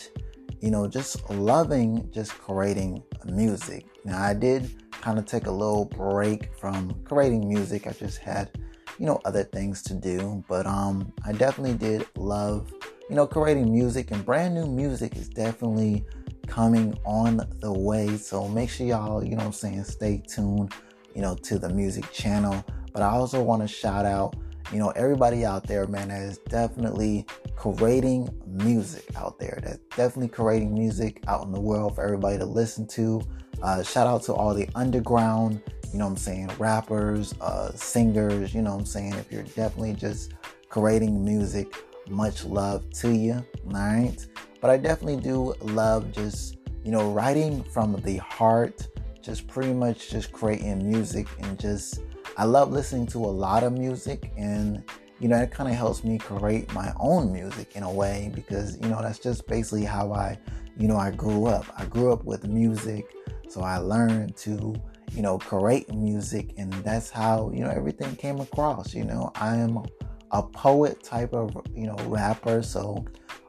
you 0.61 0.71
know 0.71 0.87
just 0.87 1.31
loving 1.31 2.11
just 2.13 2.33
creating 2.33 3.03
music 3.27 3.87
now 4.05 4.21
i 4.21 4.35
did 4.35 4.83
kind 5.03 5.19
of 5.19 5.27
take 5.27 5.47
a 5.47 5.51
little 5.51 5.85
break 5.85 6.55
from 6.57 6.95
creating 7.05 7.47
music. 7.47 7.87
I 7.87 7.91
just 7.91 8.19
had, 8.19 8.51
you 8.99 9.05
know, 9.05 9.21
other 9.25 9.43
things 9.43 9.83
to 9.83 9.95
do. 9.95 10.43
But 10.49 10.67
um 10.67 11.13
I 11.27 11.33
definitely 11.33 11.77
did 11.77 12.07
love, 12.17 12.73
you 13.11 13.17
know, 13.17 13.27
creating 13.27 13.71
music 13.71 14.13
and 14.13 14.25
brand 14.25 14.55
new 14.55 14.67
music 14.67 15.17
is 15.17 15.29
definitely 15.29 16.07
coming 16.47 16.97
on 17.05 17.47
the 17.61 17.73
way. 17.73 18.17
So 18.17 18.49
make 18.49 18.71
sure 18.71 18.87
y'all, 18.87 19.25
you 19.25 19.37
know 19.37 19.45
I'm 19.45 19.53
saying, 19.53 19.85
stay 19.85 20.23
tuned, 20.27 20.73
you 21.15 21.21
know, 21.21 21.35
to 21.35 21.59
the 21.59 21.69
music 21.69 22.11
channel. 22.13 22.65
But 22.93 23.03
I 23.03 23.09
also 23.09 23.43
want 23.43 23.63
to 23.63 23.69
shout 23.69 24.07
out, 24.07 24.37
you 24.73 24.79
know, 24.79 24.91
everybody 24.91 25.45
out 25.45 25.67
there, 25.67 25.87
man, 25.87 26.09
that 26.09 26.23
is 26.23 26.39
definitely 26.49 27.27
creating 27.57 28.29
music 28.47 29.05
out 29.17 29.39
there. 29.39 29.59
That's 29.63 29.79
definitely 29.97 30.29
creating 30.29 30.75
music 30.75 31.23
out 31.27 31.45
in 31.47 31.53
the 31.53 31.61
world 31.61 31.95
for 31.95 32.05
everybody 32.05 32.39
to 32.39 32.45
listen 32.45 32.87
to. 32.89 33.23
Uh, 33.63 33.83
shout 33.83 34.09
out 34.09 34.23
to 34.25 34.35
all 34.35 34.53
the 34.53 34.69
underground, 34.75 35.63
you 35.93 35.99
know 35.99 36.07
what 36.07 36.13
I'm 36.13 36.17
saying, 36.17 36.51
rappers, 36.59 37.33
uh, 37.41 37.71
singers, 37.73 38.53
you 38.53 38.61
know 38.61 38.73
what 38.73 38.81
I'm 38.81 38.87
saying. 38.87 39.15
If 39.15 39.31
you're 39.31 39.45
definitely 39.45 39.95
just 39.95 40.33
creating 40.69 41.25
music, 41.25 41.73
much 42.09 42.45
love 42.45 42.91
to 42.95 43.15
you. 43.15 43.35
All 43.35 43.73
right. 43.73 44.27
But 44.61 44.71
I 44.71 44.79
definitely 44.79 45.21
do 45.21 45.55
love 45.61 46.11
just, 46.11 46.57
you 46.85 46.91
know, 46.91 47.13
writing 47.13 47.63
from 47.63 47.95
the 48.03 48.17
heart, 48.17 48.89
just 49.21 49.47
pretty 49.47 49.73
much 49.73 50.11
just 50.11 50.33
creating 50.33 50.89
music 50.89 51.29
and 51.41 51.59
just, 51.59 52.01
I 52.37 52.45
love 52.45 52.73
listening 52.73 53.07
to 53.09 53.19
a 53.19 53.27
lot 53.27 53.63
of 53.63 53.73
music 53.73 54.33
and, 54.37 54.83
you 55.21 55.29
know, 55.29 55.37
it 55.37 55.53
kind 55.53 55.69
of 55.69 55.77
helps 55.77 56.03
me 56.03 56.19
create 56.19 56.73
my 56.75 56.93
own 56.99 57.33
music 57.33 57.77
in 57.77 57.85
a 57.85 57.93
way 57.93 58.33
because, 58.35 58.77
you 58.81 58.89
know, 58.89 59.01
that's 59.01 59.21
just 59.21 59.47
basically 59.47 59.85
how 59.85 60.13
I, 60.13 60.37
you 60.77 60.89
know, 60.89 60.97
I 60.97 61.13
grew 61.13 61.47
up. 61.47 61.67
I 61.79 61.85
grew 61.85 62.13
up 62.13 62.25
with 62.25 62.45
music. 62.45 63.07
So 63.53 63.61
I 63.61 63.77
learned 63.77 64.35
to, 64.39 64.75
you 65.13 65.21
know, 65.21 65.37
create 65.37 65.93
music, 65.93 66.55
and 66.57 66.73
that's 66.73 67.11
how, 67.11 67.51
you 67.53 67.63
know, 67.63 67.69
everything 67.69 68.17
came 68.17 68.41
across. 68.41 68.95
You 68.95 69.05
know, 69.05 69.31
I 69.35 69.57
am 69.57 69.83
a 70.31 70.43
poet 70.43 71.03
type 71.03 71.35
of, 71.35 71.55
you 71.75 71.87
know, 71.87 71.97
rapper. 72.07 72.63
So 72.63 73.05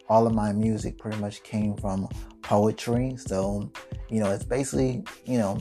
all 0.10 0.28
of 0.28 0.34
my 0.34 0.52
music 0.52 0.98
pretty 0.98 1.18
much 1.20 1.42
came 1.44 1.78
from 1.78 2.10
poetry. 2.42 3.16
So, 3.16 3.72
you 4.10 4.20
know, 4.20 4.30
it's 4.30 4.44
basically, 4.44 5.06
you 5.26 5.38
know, 5.38 5.58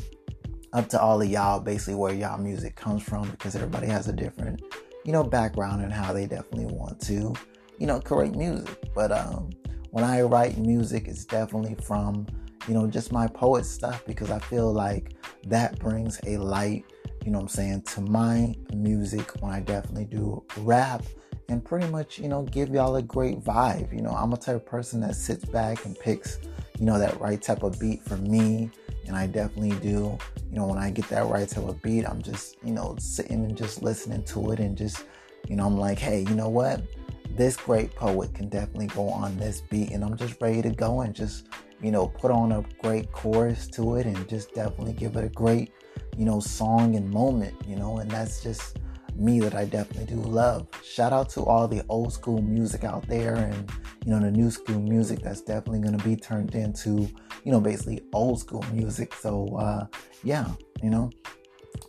up 0.72 0.88
to 0.88 1.00
all 1.00 1.22
of 1.22 1.28
y'all 1.28 1.60
basically 1.60 1.94
where 1.94 2.12
y'all 2.12 2.36
music 2.36 2.74
comes 2.74 3.04
from 3.04 3.30
because 3.30 3.54
everybody 3.54 3.86
has 3.86 4.08
a 4.08 4.12
different, 4.12 4.60
you 5.04 5.12
know, 5.12 5.22
background 5.22 5.82
and 5.82 5.92
how 5.92 6.12
they 6.12 6.26
definitely 6.26 6.66
want 6.66 7.00
to, 7.02 7.32
you 7.78 7.86
know, 7.86 8.00
create 8.00 8.34
music. 8.34 8.92
But 8.92 9.12
um 9.12 9.50
when 9.90 10.02
I 10.02 10.22
write 10.22 10.58
music, 10.58 11.06
it's 11.06 11.24
definitely 11.26 11.76
from 11.84 12.26
you 12.68 12.74
know, 12.74 12.86
just 12.86 13.12
my 13.12 13.26
poet 13.26 13.64
stuff 13.64 14.04
because 14.06 14.30
I 14.30 14.38
feel 14.38 14.72
like 14.72 15.14
that 15.46 15.78
brings 15.78 16.20
a 16.26 16.36
light, 16.36 16.84
you 17.24 17.32
know 17.32 17.40
I'm 17.40 17.48
saying, 17.48 17.82
to 17.82 18.00
my 18.00 18.54
music 18.72 19.30
when 19.40 19.52
I 19.52 19.60
definitely 19.60 20.04
do 20.04 20.44
rap 20.58 21.02
and 21.48 21.64
pretty 21.64 21.86
much, 21.88 22.18
you 22.18 22.28
know, 22.28 22.42
give 22.42 22.70
y'all 22.70 22.96
a 22.96 23.02
great 23.02 23.40
vibe. 23.40 23.92
You 23.92 24.02
know, 24.02 24.10
I'm 24.10 24.32
a 24.32 24.36
type 24.36 24.56
of 24.56 24.66
person 24.66 25.00
that 25.00 25.16
sits 25.16 25.44
back 25.44 25.84
and 25.84 25.98
picks, 25.98 26.38
you 26.78 26.86
know, 26.86 26.98
that 26.98 27.20
right 27.20 27.40
type 27.40 27.62
of 27.62 27.78
beat 27.78 28.02
for 28.02 28.16
me. 28.16 28.70
And 29.06 29.16
I 29.16 29.26
definitely 29.26 29.78
do, 29.80 30.16
you 30.50 30.56
know, 30.56 30.66
when 30.66 30.78
I 30.78 30.90
get 30.90 31.08
that 31.08 31.26
right 31.26 31.48
type 31.48 31.64
of 31.64 31.82
beat, 31.82 32.06
I'm 32.06 32.22
just, 32.22 32.56
you 32.64 32.72
know, 32.72 32.96
sitting 32.98 33.44
and 33.44 33.56
just 33.56 33.82
listening 33.82 34.22
to 34.24 34.52
it 34.52 34.60
and 34.60 34.76
just, 34.76 35.04
you 35.48 35.56
know, 35.56 35.66
I'm 35.66 35.76
like, 35.76 35.98
hey, 35.98 36.20
you 36.20 36.34
know 36.34 36.48
what? 36.48 36.82
This 37.30 37.56
great 37.56 37.94
poet 37.96 38.32
can 38.34 38.48
definitely 38.48 38.86
go 38.88 39.08
on 39.08 39.36
this 39.36 39.62
beat. 39.62 39.90
And 39.90 40.04
I'm 40.04 40.16
just 40.16 40.40
ready 40.40 40.62
to 40.62 40.70
go 40.70 41.00
and 41.00 41.14
just, 41.14 41.48
you 41.82 41.90
know, 41.90 42.06
put 42.06 42.30
on 42.30 42.52
a 42.52 42.62
great 42.80 43.10
chorus 43.12 43.66
to 43.68 43.96
it 43.96 44.06
and 44.06 44.28
just 44.28 44.54
definitely 44.54 44.92
give 44.92 45.16
it 45.16 45.24
a 45.24 45.28
great, 45.28 45.72
you 46.16 46.24
know, 46.24 46.40
song 46.40 46.94
and 46.94 47.10
moment, 47.10 47.54
you 47.66 47.76
know, 47.76 47.98
and 47.98 48.10
that's 48.10 48.42
just 48.42 48.78
me 49.16 49.40
that 49.40 49.54
I 49.54 49.64
definitely 49.64 50.14
do 50.14 50.20
love. 50.22 50.68
Shout 50.82 51.12
out 51.12 51.28
to 51.30 51.42
all 51.42 51.68
the 51.68 51.82
old 51.88 52.12
school 52.12 52.40
music 52.40 52.84
out 52.84 53.06
there 53.08 53.34
and, 53.34 53.70
you 54.04 54.12
know, 54.12 54.20
the 54.20 54.30
new 54.30 54.50
school 54.50 54.80
music 54.80 55.20
that's 55.20 55.42
definitely 55.42 55.80
going 55.80 55.98
to 55.98 56.04
be 56.04 56.16
turned 56.16 56.54
into, 56.54 57.08
you 57.44 57.52
know, 57.52 57.60
basically 57.60 58.02
old 58.12 58.40
school 58.40 58.64
music. 58.72 59.14
So, 59.14 59.56
uh, 59.56 59.86
yeah, 60.22 60.46
you 60.82 60.90
know, 60.90 61.10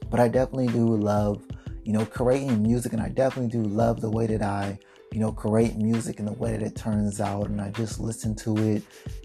but 0.09 0.19
I 0.19 0.27
definitely 0.27 0.67
do 0.67 0.95
love, 0.95 1.45
you 1.83 1.93
know, 1.93 2.05
creating 2.05 2.61
music 2.61 2.93
and 2.93 3.01
I 3.01 3.09
definitely 3.09 3.51
do 3.51 3.67
love 3.67 4.01
the 4.01 4.09
way 4.09 4.27
that 4.27 4.41
I, 4.41 4.77
you 5.11 5.19
know, 5.19 5.31
create 5.31 5.77
music 5.77 6.19
and 6.19 6.27
the 6.27 6.33
way 6.33 6.51
that 6.51 6.61
it 6.61 6.75
turns 6.75 7.21
out. 7.21 7.47
And 7.47 7.61
I 7.61 7.69
just 7.69 7.99
listen 7.99 8.35
to 8.37 8.57
it, 8.57 8.83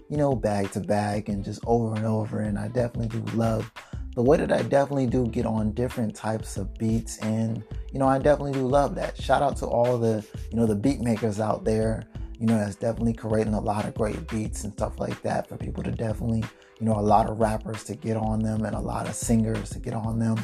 you 0.09 0.17
know, 0.17 0.35
bag 0.35 0.71
to 0.71 0.79
bag 0.79 1.29
and 1.29 1.43
just 1.43 1.61
over 1.65 1.95
and 1.95 2.05
over. 2.05 2.39
And 2.39 2.57
I 2.57 2.67
definitely 2.67 3.19
do 3.19 3.37
love 3.37 3.71
the 4.15 4.23
way 4.23 4.37
that 4.37 4.51
I 4.51 4.63
definitely 4.63 5.05
do 5.05 5.27
get 5.27 5.45
on 5.45 5.71
different 5.71 6.15
types 6.15 6.57
of 6.57 6.73
beats. 6.77 7.17
And, 7.19 7.63
you 7.91 7.99
know, 7.99 8.07
I 8.07 8.17
definitely 8.17 8.53
do 8.53 8.67
love 8.67 8.95
that. 8.95 9.21
Shout 9.21 9.41
out 9.41 9.55
to 9.57 9.65
all 9.65 9.97
the, 9.97 10.25
you 10.51 10.57
know, 10.57 10.65
the 10.65 10.75
beat 10.75 10.99
makers 10.99 11.39
out 11.39 11.63
there, 11.63 12.03
you 12.39 12.47
know, 12.47 12.57
that's 12.57 12.75
definitely 12.75 13.13
creating 13.13 13.53
a 13.53 13.61
lot 13.61 13.85
of 13.85 13.93
great 13.93 14.27
beats 14.27 14.63
and 14.63 14.73
stuff 14.73 14.99
like 14.99 15.21
that 15.21 15.47
for 15.47 15.57
people 15.57 15.83
to 15.83 15.91
definitely, 15.91 16.43
you 16.79 16.85
know, 16.85 16.99
a 16.99 17.01
lot 17.01 17.29
of 17.29 17.39
rappers 17.39 17.83
to 17.83 17.95
get 17.95 18.17
on 18.17 18.39
them 18.39 18.65
and 18.65 18.75
a 18.75 18.79
lot 18.79 19.07
of 19.07 19.13
singers 19.13 19.69
to 19.69 19.79
get 19.79 19.93
on 19.93 20.17
them 20.17 20.37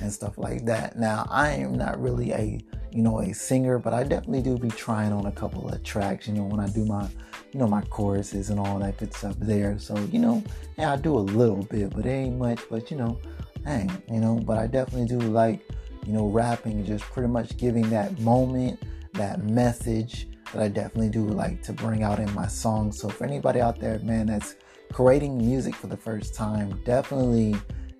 and 0.00 0.12
stuff 0.12 0.38
like 0.38 0.64
that. 0.66 0.98
Now, 0.98 1.26
I 1.30 1.50
am 1.50 1.74
not 1.74 2.00
really 2.00 2.32
a 2.32 2.60
you 2.96 3.02
know, 3.02 3.20
a 3.20 3.34
singer, 3.34 3.78
but 3.78 3.92
I 3.92 4.04
definitely 4.04 4.40
do 4.40 4.56
be 4.56 4.70
trying 4.70 5.12
on 5.12 5.26
a 5.26 5.32
couple 5.32 5.68
of 5.68 5.82
tracks, 5.82 6.26
you 6.26 6.32
know, 6.32 6.44
when 6.44 6.60
I 6.60 6.66
do 6.66 6.86
my, 6.86 7.06
you 7.52 7.60
know, 7.60 7.66
my 7.66 7.82
choruses 7.82 8.48
and 8.48 8.58
all 8.58 8.78
that 8.78 8.96
good 8.96 9.12
stuff 9.12 9.36
there. 9.38 9.78
So, 9.78 9.94
you 10.10 10.18
know, 10.18 10.42
yeah, 10.78 10.94
I 10.94 10.96
do 10.96 11.14
a 11.14 11.20
little 11.20 11.62
bit, 11.64 11.90
but 11.94 12.06
it 12.06 12.08
ain't 12.08 12.38
much, 12.38 12.60
but 12.70 12.90
you 12.90 12.96
know, 12.96 13.20
dang, 13.66 13.90
you 14.10 14.18
know, 14.18 14.36
but 14.36 14.56
I 14.56 14.66
definitely 14.66 15.08
do 15.08 15.18
like, 15.18 15.60
you 16.06 16.14
know, 16.14 16.28
rapping 16.28 16.72
and 16.72 16.86
just 16.86 17.04
pretty 17.04 17.28
much 17.28 17.58
giving 17.58 17.90
that 17.90 18.18
moment, 18.20 18.80
that 19.12 19.44
message 19.44 20.28
that 20.54 20.62
I 20.62 20.68
definitely 20.68 21.10
do 21.10 21.26
like 21.26 21.62
to 21.64 21.74
bring 21.74 22.02
out 22.02 22.18
in 22.18 22.32
my 22.32 22.46
songs. 22.46 22.98
So 22.98 23.10
for 23.10 23.26
anybody 23.26 23.60
out 23.60 23.78
there, 23.78 23.98
man, 23.98 24.24
that's 24.26 24.56
creating 24.90 25.36
music 25.36 25.74
for 25.74 25.88
the 25.88 25.98
first 25.98 26.34
time, 26.34 26.80
definitely, 26.86 27.56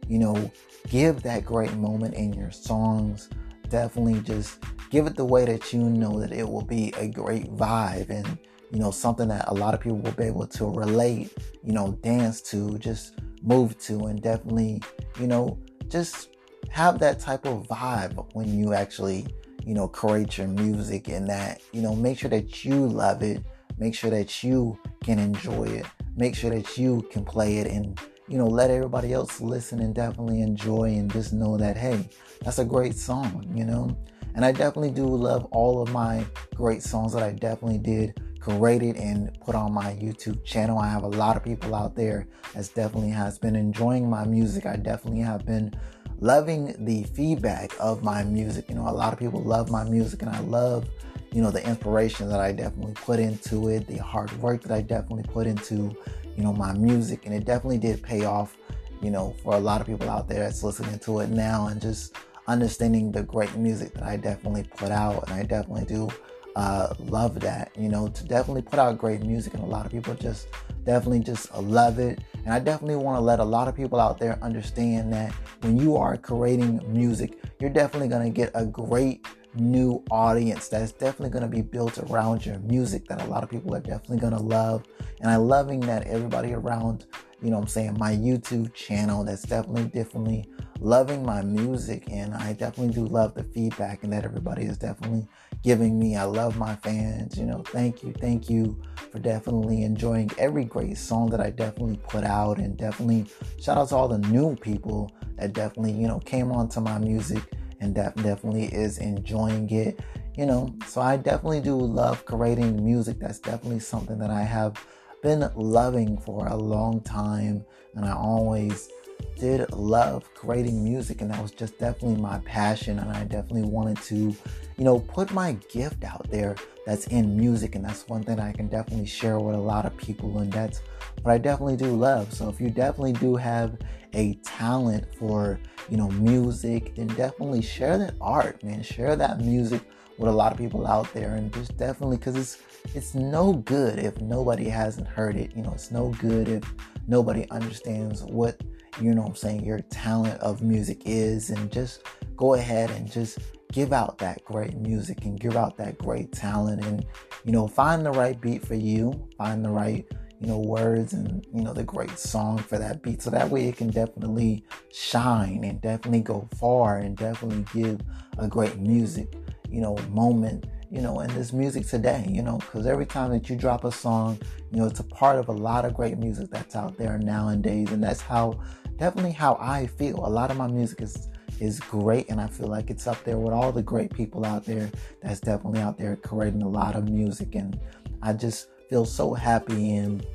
you 0.09 0.19
know, 0.19 0.51
give 0.89 1.23
that 1.23 1.45
great 1.45 1.73
moment 1.75 2.15
in 2.15 2.33
your 2.33 2.51
songs. 2.51 3.29
Definitely 3.69 4.21
just 4.21 4.59
give 4.91 5.07
it 5.07 5.17
the 5.17 5.25
way 5.25 5.45
that 5.45 5.73
you 5.73 5.81
know 5.81 6.21
that 6.21 6.33
it 6.33 6.49
will 6.49 6.65
be 6.65 6.93
a 6.97 7.09
great 7.09 7.53
vibe 7.55 8.11
and 8.11 8.39
you 8.71 8.79
know 8.79 8.91
something 8.91 9.29
that 9.29 9.45
a 9.49 9.55
lot 9.55 9.75
of 9.75 9.81
people 9.81 9.99
will 9.99 10.13
be 10.13 10.25
able 10.25 10.47
to 10.47 10.67
relate 10.67 11.33
you 11.65 11.73
know 11.73 11.93
dance 12.03 12.41
to 12.41 12.79
just 12.79 13.19
move 13.43 13.79
to 13.79 14.07
and 14.07 14.23
definitely 14.23 14.83
you 15.21 15.27
know 15.27 15.59
just 15.89 16.37
have 16.71 16.99
that 16.99 17.19
type 17.21 17.47
of 17.47 17.67
vibe 17.69 18.27
when 18.35 18.59
you 18.59 18.73
actually 18.73 19.27
you 19.65 19.75
know 19.75 19.87
create 19.89 20.39
your 20.39 20.49
music 20.49 21.09
and 21.09 21.29
that 21.29 21.61
you 21.73 21.81
know 21.81 21.95
make 21.95 22.19
sure 22.19 22.31
that 22.31 22.65
you 22.65 22.87
love 22.87 23.23
it 23.23 23.43
make 23.79 23.95
sure 23.95 24.11
that 24.11 24.43
you 24.43 24.79
can 25.03 25.19
enjoy 25.19 25.65
it 25.65 25.87
make 26.17 26.35
sure 26.35 26.51
that 26.51 26.77
you 26.77 27.07
can 27.11 27.25
play 27.25 27.59
it 27.59 27.67
and 27.67 28.01
you 28.29 28.39
know 28.39 28.47
let 28.47 28.71
everybody 28.71 29.13
else 29.13 29.41
listen 29.41 29.81
and 29.81 29.95
definitely 29.95 30.41
enjoy 30.43 30.85
and 30.85 31.11
just 31.13 31.33
know 31.33 31.57
that 31.57 31.77
hey 31.77 32.09
that's 32.43 32.59
a 32.59 32.65
great 32.65 32.97
song 32.97 33.47
you 33.55 33.65
know 33.65 33.97
and 34.35 34.45
I 34.45 34.53
definitely 34.53 34.91
do 34.91 35.07
love 35.07 35.47
all 35.47 35.81
of 35.81 35.91
my 35.93 36.25
great 36.55 36.83
songs 36.83 37.15
that 37.15 37.23
I 37.23 37.33
definitely 37.33 37.79
did 37.79 38.21
created 38.47 38.97
and 38.97 39.37
put 39.41 39.57
on 39.57 39.73
my 39.73 39.93
YouTube 39.95 40.45
channel. 40.45 40.79
I 40.79 40.89
have 40.89 41.03
a 41.03 41.09
lot 41.09 41.37
of 41.37 41.43
people 41.43 41.75
out 41.75 41.97
there 41.97 42.29
that's 42.55 42.69
definitely 42.69 43.11
has 43.11 43.39
been 43.39 43.57
enjoying 43.57 44.09
my 44.09 44.25
music. 44.25 44.67
I 44.67 44.77
definitely 44.77 45.23
have 45.23 45.45
been 45.45 45.75
loving 46.21 46.77
the 46.85 47.03
feedback 47.05 47.73
of 47.81 48.05
my 48.05 48.23
music. 48.23 48.69
You 48.69 48.77
know, 48.77 48.89
a 48.89 48.93
lot 48.93 49.13
of 49.13 49.19
people 49.19 49.43
love 49.43 49.69
my 49.69 49.83
music 49.83 50.23
and 50.23 50.31
I 50.31 50.39
love, 50.41 50.89
you 51.33 51.43
know, 51.43 51.51
the 51.51 51.67
inspiration 51.67 52.29
that 52.29 52.39
I 52.39 52.53
definitely 52.53 52.95
put 52.95 53.19
into 53.19 53.69
it, 53.69 53.89
the 53.89 53.97
hard 53.97 54.31
work 54.41 54.63
that 54.63 54.73
I 54.73 54.81
definitely 54.81 55.25
put 55.25 55.49
into, 55.49 55.97
you 56.37 56.43
know, 56.43 56.53
my 56.53 56.73
music. 56.73 57.27
And 57.27 57.35
it 57.35 57.45
definitely 57.45 57.79
did 57.79 58.03
pay 58.03 58.25
off, 58.25 58.57
you 59.03 59.11
know, 59.11 59.35
for 59.43 59.55
a 59.55 59.59
lot 59.59 59.81
of 59.81 59.87
people 59.87 60.09
out 60.09 60.29
there 60.29 60.41
that's 60.41 60.63
listening 60.63 60.99
to 61.01 61.21
it 61.21 61.31
now 61.31 61.69
and 61.69 61.81
just 61.81 62.15
understanding 62.47 63.11
the 63.11 63.23
great 63.23 63.55
music 63.57 63.93
that 63.95 64.05
I 64.05 64.17
definitely 64.17 64.65
put 64.65 64.93
out, 64.93 65.29
and 65.29 65.35
I 65.35 65.43
definitely 65.43 65.85
do 65.85 66.09
uh, 66.55 66.95
love 67.01 67.41
that. 67.41 67.73
You 67.77 67.89
know, 67.89 68.09
to 68.09 68.25
definitely 68.25 68.63
put 68.63 68.79
out 68.79 68.97
great 68.99 69.23
music, 69.23 69.55
and 69.55 69.63
a 69.63 69.67
lot 69.67 69.87
of 69.87 69.93
people 69.93 70.15
just 70.15 70.49
definitely 70.87 71.19
just 71.19 71.53
love 71.55 71.99
it 71.99 72.21
And 72.45 72.55
I 72.55 72.61
definitely 72.61 72.97
want 72.97 73.17
to 73.17 73.21
let 73.21 73.41
a 73.41 73.45
lot 73.45 73.67
of 73.67 73.75
people 73.75 73.99
out 73.99 74.19
there 74.19 74.39
understand 74.41 75.13
that 75.13 75.33
when 75.63 75.77
you 75.77 75.97
are 75.97 76.17
creating 76.17 76.81
music, 76.87 77.39
you're 77.59 77.71
definitely 77.71 78.09
going 78.09 78.23
to 78.23 78.31
get 78.31 78.53
a 78.55 78.65
great 78.65 79.27
new 79.57 80.03
audience 80.11 80.69
that's 80.69 80.93
definitely 80.93 81.31
going 81.31 81.43
to 81.43 81.49
be 81.49 81.63
built 81.63 81.99
around 81.99 82.45
your 82.45 82.59
music 82.61 83.07
that 83.09 83.23
a 83.23 83.27
lot 83.27 83.43
of 83.43 83.51
people 83.51 83.75
are 83.75 83.81
definitely 83.81 84.19
going 84.19 84.33
to 84.33 84.43
love. 84.43 84.85
And 85.21 85.31
I'm 85.31 85.43
loving 85.43 85.81
that 85.81 86.07
everybody 86.07 86.53
around, 86.53 87.07
you 87.43 87.51
know 87.51 87.59
I'm 87.59 87.67
saying, 87.67 87.97
my 87.99 88.13
YouTube 88.13 88.73
channel 88.75 89.25
that's 89.25 89.43
definitely 89.43 89.85
definitely 89.85 90.51
loving 90.81 91.25
my 91.25 91.43
music. 91.43 92.05
And 92.11 92.35
I 92.35 92.53
definitely 92.53 92.95
do 92.95 93.07
love 93.07 93.35
the 93.35 93.45
feedback 93.45 94.03
and 94.05 94.13
that 94.13 94.25
everybody 94.25 94.65
is 94.65 94.79
definitely 94.79 95.27
giving 95.63 95.99
me. 95.99 96.17
I 96.17 96.25
love 96.25 96.57
my 96.57 96.77
fans. 96.77 97.39
You 97.39 97.47
know, 97.47 97.63
thank 97.67 98.03
you. 98.03 98.13
Thank 98.13 98.49
you 98.51 98.81
for 99.11 99.19
definitely 99.19 99.85
enjoying 99.85 100.31
every 100.39 100.65
great 100.65 100.99
song 100.99 101.31
that 101.31 101.41
I 101.41 101.51
definitely 101.51 101.99
put 102.09 102.25
out. 102.25 102.59
And 102.59 102.77
definitely 102.77 103.27
shout 103.61 103.79
out 103.79 103.89
to 103.89 103.97
all 103.97 104.09
the 104.09 104.19
new 104.19 104.57
people 104.57 105.11
that 105.37 105.53
definitely, 105.53 105.93
you 105.93 106.07
know, 106.07 106.21
came 106.21 106.53
onto 106.53 106.81
my 106.81 106.99
music 106.99 107.43
and 107.81 107.95
that 107.95 108.17
definitely 108.17 108.67
is 108.67 108.99
enjoying 108.99 109.71
it. 109.71 110.01
You 110.37 110.47
know, 110.47 110.75
so 110.87 111.01
I 111.01 111.17
definitely 111.17 111.61
do 111.61 111.77
love 111.77 112.25
creating 112.27 112.85
music. 112.85 113.19
That's 113.19 113.39
definitely 113.39 113.81
something 113.81 114.19
that 114.19 114.31
I 114.31 114.43
have 114.43 114.77
been 115.23 115.51
loving 115.55 116.19
for 116.19 116.47
a 116.47 116.57
long 116.57 117.01
time. 117.01 117.65
And 117.95 118.05
I 118.05 118.13
always 118.13 118.91
did 119.37 119.71
love 119.73 120.33
creating 120.35 120.83
music, 120.83 121.21
and 121.21 121.31
that 121.31 121.41
was 121.41 121.51
just 121.51 121.79
definitely 121.79 122.21
my 122.21 122.39
passion. 122.41 122.99
And 122.99 123.11
I 123.11 123.25
definitely 123.25 123.69
wanted 123.69 123.99
to, 124.05 124.17
you 124.17 124.85
know, 124.85 125.01
put 125.01 125.33
my 125.33 125.53
gift 125.71 126.05
out 126.05 126.27
there 126.31 126.57
that's 126.87 127.07
in 127.09 127.37
music. 127.37 127.75
And 127.75 127.85
that's 127.85 128.09
one 128.09 128.23
thing 128.23 128.41
I 128.41 128.53
can 128.53 128.69
definitely 128.69 129.07
share 129.07 129.39
with 129.39 129.55
a 129.55 129.61
lot 129.61 129.85
of 129.85 129.97
people. 129.97 130.39
And 130.39 130.53
that's 130.53 130.81
what 131.23 131.33
I 131.33 131.39
definitely 131.39 131.77
do 131.77 131.95
love. 131.95 132.33
So 132.33 132.49
if 132.49 132.61
you 132.61 132.71
definitely 132.71 133.13
do 133.15 133.37
have 133.37 133.77
a 134.15 134.35
talent 134.45 135.07
for, 135.19 135.61
you 135.91 135.97
know, 135.97 136.11
music, 136.11 136.95
then 136.97 137.09
definitely 137.09 137.63
share 137.63 137.99
that 137.99 138.15
art, 138.21 138.63
man. 138.65 138.83
Share 138.83 139.17
that 139.17 139.41
music 139.41 139.83
with 140.19 140.29
a 140.29 140.33
lot 140.33 140.53
of 140.53 140.59
people 140.59 140.87
out 140.87 141.13
there 141.13 141.35
and 141.35 141.53
just 141.53 141.77
definitely 141.77 142.17
because 142.17 142.37
it's 142.37 142.59
it's 142.95 143.15
no 143.15 143.53
good 143.53 143.99
if 143.99 144.19
nobody 144.21 144.69
hasn't 144.69 145.07
heard 145.07 145.37
it 145.37 145.55
you 145.55 145.63
know 145.63 145.73
it's 145.73 145.91
no 145.91 146.09
good 146.19 146.49
if 146.49 146.75
nobody 147.07 147.47
understands 147.51 148.23
what 148.23 148.59
you 149.01 149.15
know 149.15 149.23
what 149.23 149.31
i'm 149.31 149.37
saying 149.37 149.65
your 149.65 149.81
talent 149.91 150.41
of 150.41 150.63
music 150.63 151.03
is 151.05 151.51
and 151.51 151.71
just 151.71 152.03
go 152.37 152.55
ahead 152.55 152.91
and 152.91 153.11
just 153.11 153.39
give 153.73 153.93
out 153.93 154.19
that 154.19 154.43
great 154.45 154.77
music 154.77 155.25
and 155.25 155.41
give 155.41 155.57
out 155.57 155.77
that 155.77 155.99
great 155.99 156.33
talent 156.33 156.85
and 156.85 157.05
you 157.45 157.53
know 157.53 157.67
find 157.67 158.05
the 158.05 158.11
right 158.11 158.41
beat 158.41 158.65
for 158.65 158.75
you 158.75 159.29
find 159.37 159.65
the 159.65 159.71
right 159.71 160.07
you 160.41 160.49
know, 160.49 160.59
words 160.59 161.13
and, 161.13 161.47
you 161.53 161.63
know, 161.63 161.73
the 161.73 161.83
great 161.83 162.19
song 162.19 162.59
for 162.59 162.79
that 162.79 163.03
beat. 163.03 163.23
So 163.23 163.31
that 163.31 163.49
way 163.49 163.69
it 163.69 163.77
can 163.77 163.89
definitely 163.89 164.65
shine 164.93 165.65
and 165.65 165.81
definitely 165.81 166.21
go 166.21 166.49
far 166.59 166.99
and 166.99 167.17
definitely 167.17 167.65
give 167.73 168.01
a 168.39 168.47
great 168.47 168.79
music, 168.79 169.33
you 169.71 169.81
know, 169.81 169.97
moment, 170.11 170.67
you 170.91 171.01
know, 171.01 171.21
in 171.21 171.33
this 171.35 171.53
music 171.53 171.87
today, 171.87 172.27
you 172.29 172.43
know, 172.43 172.59
because 172.59 172.87
every 172.87 173.07
time 173.07 173.31
that 173.33 173.49
you 173.49 173.57
drop 173.57 173.85
a 173.85 173.93
song, 173.93 174.39
you 174.71 174.79
know, 174.79 174.87
it's 174.87 175.01
a 175.01 175.05
part 175.05 175.39
of 175.39 175.49
a 175.49 175.53
lot 175.53 175.85
of 175.85 175.95
great 175.95 176.19
music 176.19 176.49
that's 176.51 176.77
out 176.77 176.97
there 176.97 177.19
nowadays. 177.19 177.91
And 177.91 178.03
that's 178.03 178.21
how, 178.21 178.61
definitely 178.97 179.33
how 179.33 179.57
I 179.61 179.87
feel. 179.87 180.25
A 180.25 180.29
lot 180.29 180.51
of 180.51 180.57
my 180.57 180.69
music 180.69 181.03
is 181.03 181.29
is 181.59 181.81
great 181.81 182.29
and 182.29 182.39
I 182.39 182.49
feel 182.49 182.67
like 182.67 182.91
it's 182.91 183.07
up 183.07 183.23
there 183.25 183.39
with 183.39 183.55
all 183.55 183.73
the 183.73 183.83
great 183.83 184.13
people 184.13 184.45
out 184.45 184.67
there 184.67 184.91
that's 185.23 185.41
definitely 185.41 185.81
out 185.81 185.97
there 185.97 186.17
creating 186.17 186.63
a 186.63 186.69
lot 186.69 186.95
of 186.95 187.09
music 187.09 187.55
and 187.55 187.79
I 188.23 188.35
just 188.35 188.69
feel 188.91 189.05
so 189.05 189.33
happy 189.33 189.97
and 189.97 190.27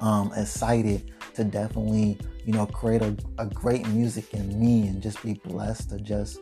um, 0.00 0.32
excited 0.36 1.12
to 1.34 1.44
definitely, 1.44 2.18
you 2.44 2.52
know, 2.52 2.66
create 2.66 3.02
a, 3.02 3.16
a 3.38 3.46
great 3.46 3.86
music 3.88 4.34
in 4.34 4.60
me 4.60 4.86
and 4.88 5.02
just 5.02 5.22
be 5.22 5.34
blessed 5.34 5.90
to 5.90 5.98
just 5.98 6.40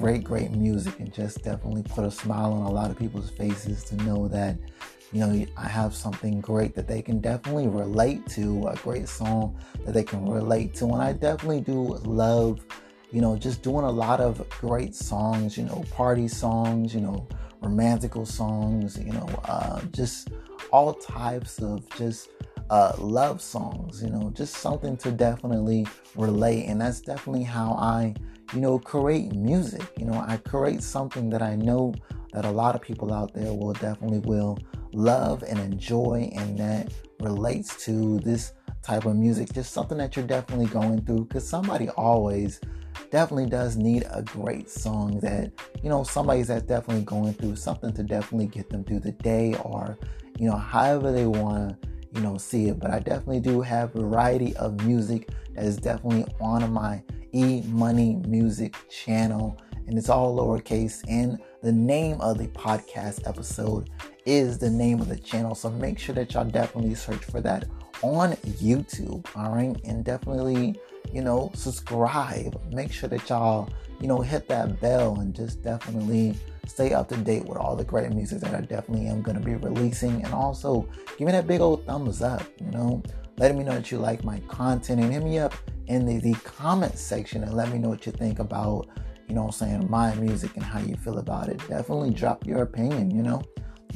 create 0.00 0.24
great 0.24 0.50
music 0.50 0.98
and 0.98 1.14
just 1.14 1.44
definitely 1.44 1.84
put 1.84 2.04
a 2.04 2.10
smile 2.10 2.52
on 2.52 2.62
a 2.62 2.70
lot 2.70 2.90
of 2.90 2.98
people's 2.98 3.30
faces 3.30 3.84
to 3.84 3.94
know 4.02 4.26
that, 4.26 4.56
you 5.12 5.20
know, 5.24 5.46
I 5.56 5.68
have 5.68 5.94
something 5.94 6.40
great 6.40 6.74
that 6.74 6.88
they 6.88 7.00
can 7.00 7.20
definitely 7.20 7.68
relate 7.68 8.26
to, 8.30 8.66
a 8.66 8.74
great 8.74 9.08
song 9.08 9.56
that 9.84 9.92
they 9.94 10.02
can 10.02 10.28
relate 10.28 10.74
to. 10.74 10.86
And 10.86 11.00
I 11.00 11.12
definitely 11.12 11.60
do 11.60 11.94
love, 12.02 12.66
you 13.12 13.20
know, 13.20 13.36
just 13.36 13.62
doing 13.62 13.84
a 13.84 13.90
lot 13.90 14.20
of 14.20 14.48
great 14.50 14.96
songs, 14.96 15.56
you 15.56 15.62
know, 15.62 15.84
party 15.92 16.26
songs, 16.26 16.92
you 16.92 17.00
know, 17.00 17.28
romantical 17.62 18.26
songs, 18.26 18.98
you 18.98 19.12
know, 19.12 19.28
uh, 19.44 19.80
just 19.92 20.30
all 20.72 20.92
types 20.94 21.60
of 21.60 21.88
just 21.90 22.30
uh, 22.68 22.94
love 22.98 23.40
songs, 23.40 24.02
you 24.02 24.10
know, 24.10 24.32
just 24.34 24.56
something 24.56 24.96
to 24.96 25.12
definitely 25.12 25.86
relate. 26.16 26.64
And 26.64 26.80
that's 26.80 27.00
definitely 27.00 27.44
how 27.44 27.74
I, 27.74 28.14
you 28.54 28.60
know, 28.60 28.78
create 28.78 29.32
music. 29.34 29.82
You 29.98 30.06
know, 30.06 30.24
I 30.26 30.36
create 30.36 30.82
something 30.82 31.28
that 31.30 31.42
I 31.42 31.56
know 31.56 31.94
that 32.32 32.44
a 32.44 32.50
lot 32.50 32.74
of 32.74 32.82
people 32.82 33.12
out 33.12 33.34
there 33.34 33.52
will 33.52 33.72
definitely 33.74 34.20
will 34.20 34.58
love 34.92 35.42
and 35.42 35.58
enjoy 35.58 36.30
and 36.34 36.58
that 36.58 36.92
relates 37.20 37.84
to 37.84 38.18
this 38.20 38.52
type 38.82 39.06
of 39.06 39.16
music. 39.16 39.52
Just 39.52 39.72
something 39.72 39.98
that 39.98 40.16
you're 40.16 40.26
definitely 40.26 40.66
going 40.66 41.04
through 41.04 41.24
because 41.24 41.48
somebody 41.48 41.88
always 41.90 42.60
definitely 43.10 43.46
does 43.46 43.76
need 43.76 44.04
a 44.10 44.22
great 44.22 44.70
song 44.70 45.18
that, 45.20 45.50
you 45.82 45.88
know, 45.88 46.04
somebody's 46.04 46.48
that's 46.48 46.64
definitely 46.64 47.04
going 47.04 47.32
through 47.34 47.56
something 47.56 47.92
to 47.92 48.02
definitely 48.02 48.46
get 48.46 48.70
them 48.70 48.84
through 48.84 49.00
the 49.00 49.12
day 49.12 49.54
or, 49.64 49.98
you 50.38 50.48
know, 50.48 50.56
however 50.56 51.10
they 51.10 51.26
want 51.26 51.80
to, 51.82 51.88
you 52.14 52.20
know, 52.20 52.38
see 52.38 52.68
it. 52.68 52.78
But 52.78 52.90
I 52.90 53.00
definitely 53.00 53.40
do 53.40 53.60
have 53.60 53.92
variety 53.92 54.56
of 54.56 54.84
music 54.84 55.28
that 55.54 55.64
is 55.64 55.76
definitely 55.76 56.26
on 56.40 56.72
my 56.72 57.02
E 57.32 57.62
Money 57.66 58.16
Music 58.26 58.76
channel. 58.88 59.58
And 59.86 59.98
it's 59.98 60.08
all 60.08 60.36
lowercase. 60.36 61.02
And 61.08 61.38
the 61.62 61.72
name 61.72 62.20
of 62.20 62.38
the 62.38 62.46
podcast 62.48 63.28
episode 63.28 63.90
is 64.24 64.58
the 64.58 64.70
name 64.70 65.00
of 65.00 65.08
the 65.08 65.18
channel. 65.18 65.54
So 65.54 65.70
make 65.70 65.98
sure 65.98 66.14
that 66.14 66.32
y'all 66.32 66.44
definitely 66.44 66.94
search 66.94 67.24
for 67.24 67.40
that 67.42 67.66
on 68.02 68.32
YouTube. 68.60 69.26
All 69.36 69.54
right. 69.54 69.76
And 69.84 70.04
definitely, 70.04 70.80
you 71.12 71.20
know, 71.20 71.50
subscribe. 71.54 72.58
Make 72.72 72.92
sure 72.92 73.08
that 73.08 73.28
y'all, 73.28 73.68
you 74.00 74.08
know, 74.08 74.20
hit 74.20 74.48
that 74.48 74.80
bell 74.80 75.20
and 75.20 75.34
just 75.34 75.62
definitely 75.62 76.34
stay 76.66 76.92
up 76.92 77.08
to 77.08 77.16
date 77.16 77.44
with 77.44 77.58
all 77.58 77.76
the 77.76 77.84
great 77.84 78.10
music 78.10 78.40
that 78.40 78.54
I 78.54 78.60
definitely 78.60 79.06
am 79.06 79.22
going 79.22 79.38
to 79.38 79.44
be 79.44 79.54
releasing. 79.54 80.24
And 80.24 80.32
also 80.34 80.88
give 81.16 81.26
me 81.26 81.32
that 81.32 81.46
big 81.46 81.60
old 81.60 81.84
thumbs 81.86 82.22
up, 82.22 82.42
you 82.60 82.70
know, 82.70 83.02
letting 83.38 83.58
me 83.58 83.64
know 83.64 83.74
that 83.74 83.90
you 83.90 83.98
like 83.98 84.24
my 84.24 84.40
content 84.48 85.00
and 85.00 85.12
hit 85.12 85.22
me 85.22 85.38
up 85.38 85.54
in 85.86 86.06
the, 86.06 86.18
the 86.18 86.34
comment 86.40 86.98
section 86.98 87.42
and 87.42 87.54
let 87.54 87.70
me 87.70 87.78
know 87.78 87.88
what 87.88 88.06
you 88.06 88.12
think 88.12 88.38
about, 88.38 88.88
you 89.28 89.34
know 89.34 89.50
saying, 89.50 89.86
my 89.90 90.14
music 90.16 90.50
and 90.56 90.64
how 90.64 90.78
you 90.78 90.96
feel 90.96 91.18
about 91.18 91.48
it. 91.48 91.58
Definitely 91.68 92.10
drop 92.10 92.46
your 92.46 92.62
opinion, 92.62 93.10
you 93.10 93.22
know. 93.22 93.42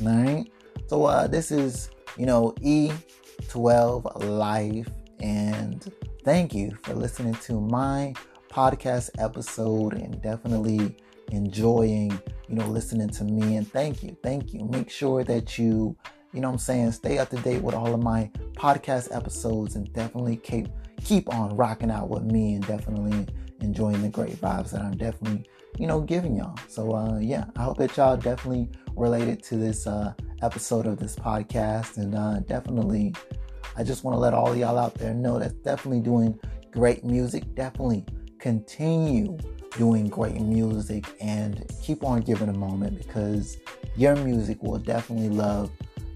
All 0.05 0.07
right. 0.07 0.51
So 0.87 1.05
uh, 1.05 1.27
this 1.27 1.51
is, 1.51 1.91
you 2.17 2.27
know, 2.27 2.55
E12 2.61 4.25
Life. 4.25 4.89
And 5.21 5.93
thank 6.25 6.55
you 6.55 6.77
for 6.83 6.95
listening 6.95 7.35
to 7.35 7.61
my 7.61 8.15
podcast 8.51 9.11
episode 9.19 9.95
and 9.95 10.21
definitely 10.23 10.97
enjoying, 11.33 12.21
you 12.49 12.57
know, 12.57 12.67
listening 12.67 13.09
to 13.11 13.25
me. 13.25 13.57
And 13.57 13.71
thank 13.71 14.03
you. 14.03 14.17
Thank 14.23 14.53
you. 14.53 14.65
Make 14.65 14.91
sure 14.91 15.25
that 15.25 15.59
you, 15.59 15.97
you 16.33 16.41
know 16.41 16.51
I'm 16.51 16.59
saying, 16.59 16.93
stay 16.93 17.19
up 17.19 17.31
to 17.31 17.37
date 17.37 17.63
with 17.63 17.75
all 17.75 17.93
of 17.95 18.03
my 18.03 18.31
podcast 18.55 19.15
episodes 19.15 19.77
and 19.77 19.93
definitely 19.93 20.37
keep 20.37 20.69
keep 21.05 21.33
on 21.33 21.57
rocking 21.57 21.91
out 21.91 22.09
with 22.09 22.25
me 22.25 22.55
and 22.55 22.67
definitely 22.67 23.27
enjoying 23.61 24.03
the 24.03 24.09
great 24.09 24.37
vibes 24.41 24.71
that 24.71 24.83
I'm 24.83 24.97
definitely, 24.97 25.49
you 25.79 25.87
know, 25.87 26.01
giving 26.01 26.37
y'all. 26.37 26.59
So 26.69 26.95
uh 26.95 27.19
yeah, 27.19 27.45
I 27.57 27.63
hope 27.63 27.79
that 27.79 27.97
y'all 27.97 28.17
definitely 28.17 28.69
related 28.97 29.43
to 29.45 29.57
this 29.57 29.87
uh 29.87 30.13
episode 30.43 30.87
of 30.87 30.99
this 30.99 31.17
podcast 31.17 31.99
and 31.99 32.15
uh 32.15 32.41
definitely 32.41 33.15
I 33.77 33.85
just 33.85 34.03
want 34.03 34.17
to 34.17 34.19
let 34.19 34.35
all 34.35 34.57
y'all 34.57 34.77
out 34.77 34.95
there 34.95 35.15
know 35.15 35.39
that 35.39 35.63
definitely 35.63 36.01
doing 36.01 36.39
great 36.73 37.05
music, 37.05 37.55
definitely 37.55 38.05
continue 38.41 39.39
doing 39.77 40.09
great 40.09 40.41
music 40.41 41.05
and 41.21 41.71
keep 41.83 42.05
on 42.05 42.21
giving 42.21 42.49
a 42.49 42.53
moment 42.53 42.99
because 42.99 43.59
your 43.97 44.17
music 44.17 44.63
will 44.63 44.79
definitely 44.79 45.29
love 45.29 45.71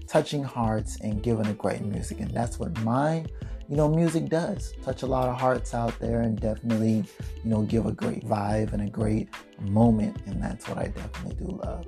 touching 0.07 0.43
hearts 0.43 0.97
and 1.01 1.23
giving 1.23 1.47
a 1.47 1.53
great 1.53 1.81
music. 1.81 2.19
And 2.19 2.31
that's 2.31 2.59
what 2.59 2.77
my 2.81 3.25
you 3.69 3.77
know 3.77 3.89
music 3.89 4.29
does. 4.29 4.73
Touch 4.83 5.03
a 5.03 5.07
lot 5.07 5.29
of 5.29 5.39
hearts 5.39 5.73
out 5.73 5.97
there 5.99 6.21
and 6.21 6.39
definitely 6.39 7.05
you 7.43 7.49
know 7.49 7.63
give 7.63 7.85
a 7.85 7.91
great 7.91 8.25
vibe 8.25 8.73
and 8.73 8.83
a 8.83 8.89
great 8.89 9.29
moment. 9.61 10.17
And 10.25 10.41
that's 10.41 10.67
what 10.67 10.77
i 10.77 10.87
definitely 10.87 11.45
do 11.45 11.59
love. 11.63 11.85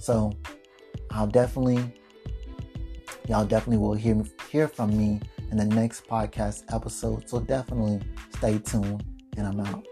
So 0.00 0.32
i'll 1.10 1.26
definitely 1.26 1.92
y'all 3.28 3.44
definitely 3.44 3.78
will 3.78 3.94
hear 3.94 4.22
hear 4.50 4.68
from 4.68 4.96
me 4.96 5.20
in 5.50 5.56
the 5.56 5.64
next 5.64 6.06
podcast 6.06 6.64
episode. 6.74 7.28
So 7.28 7.40
definitely 7.40 8.00
stay 8.30 8.58
tuned 8.58 9.04
and 9.36 9.46
i'm 9.46 9.60
out 9.60 9.86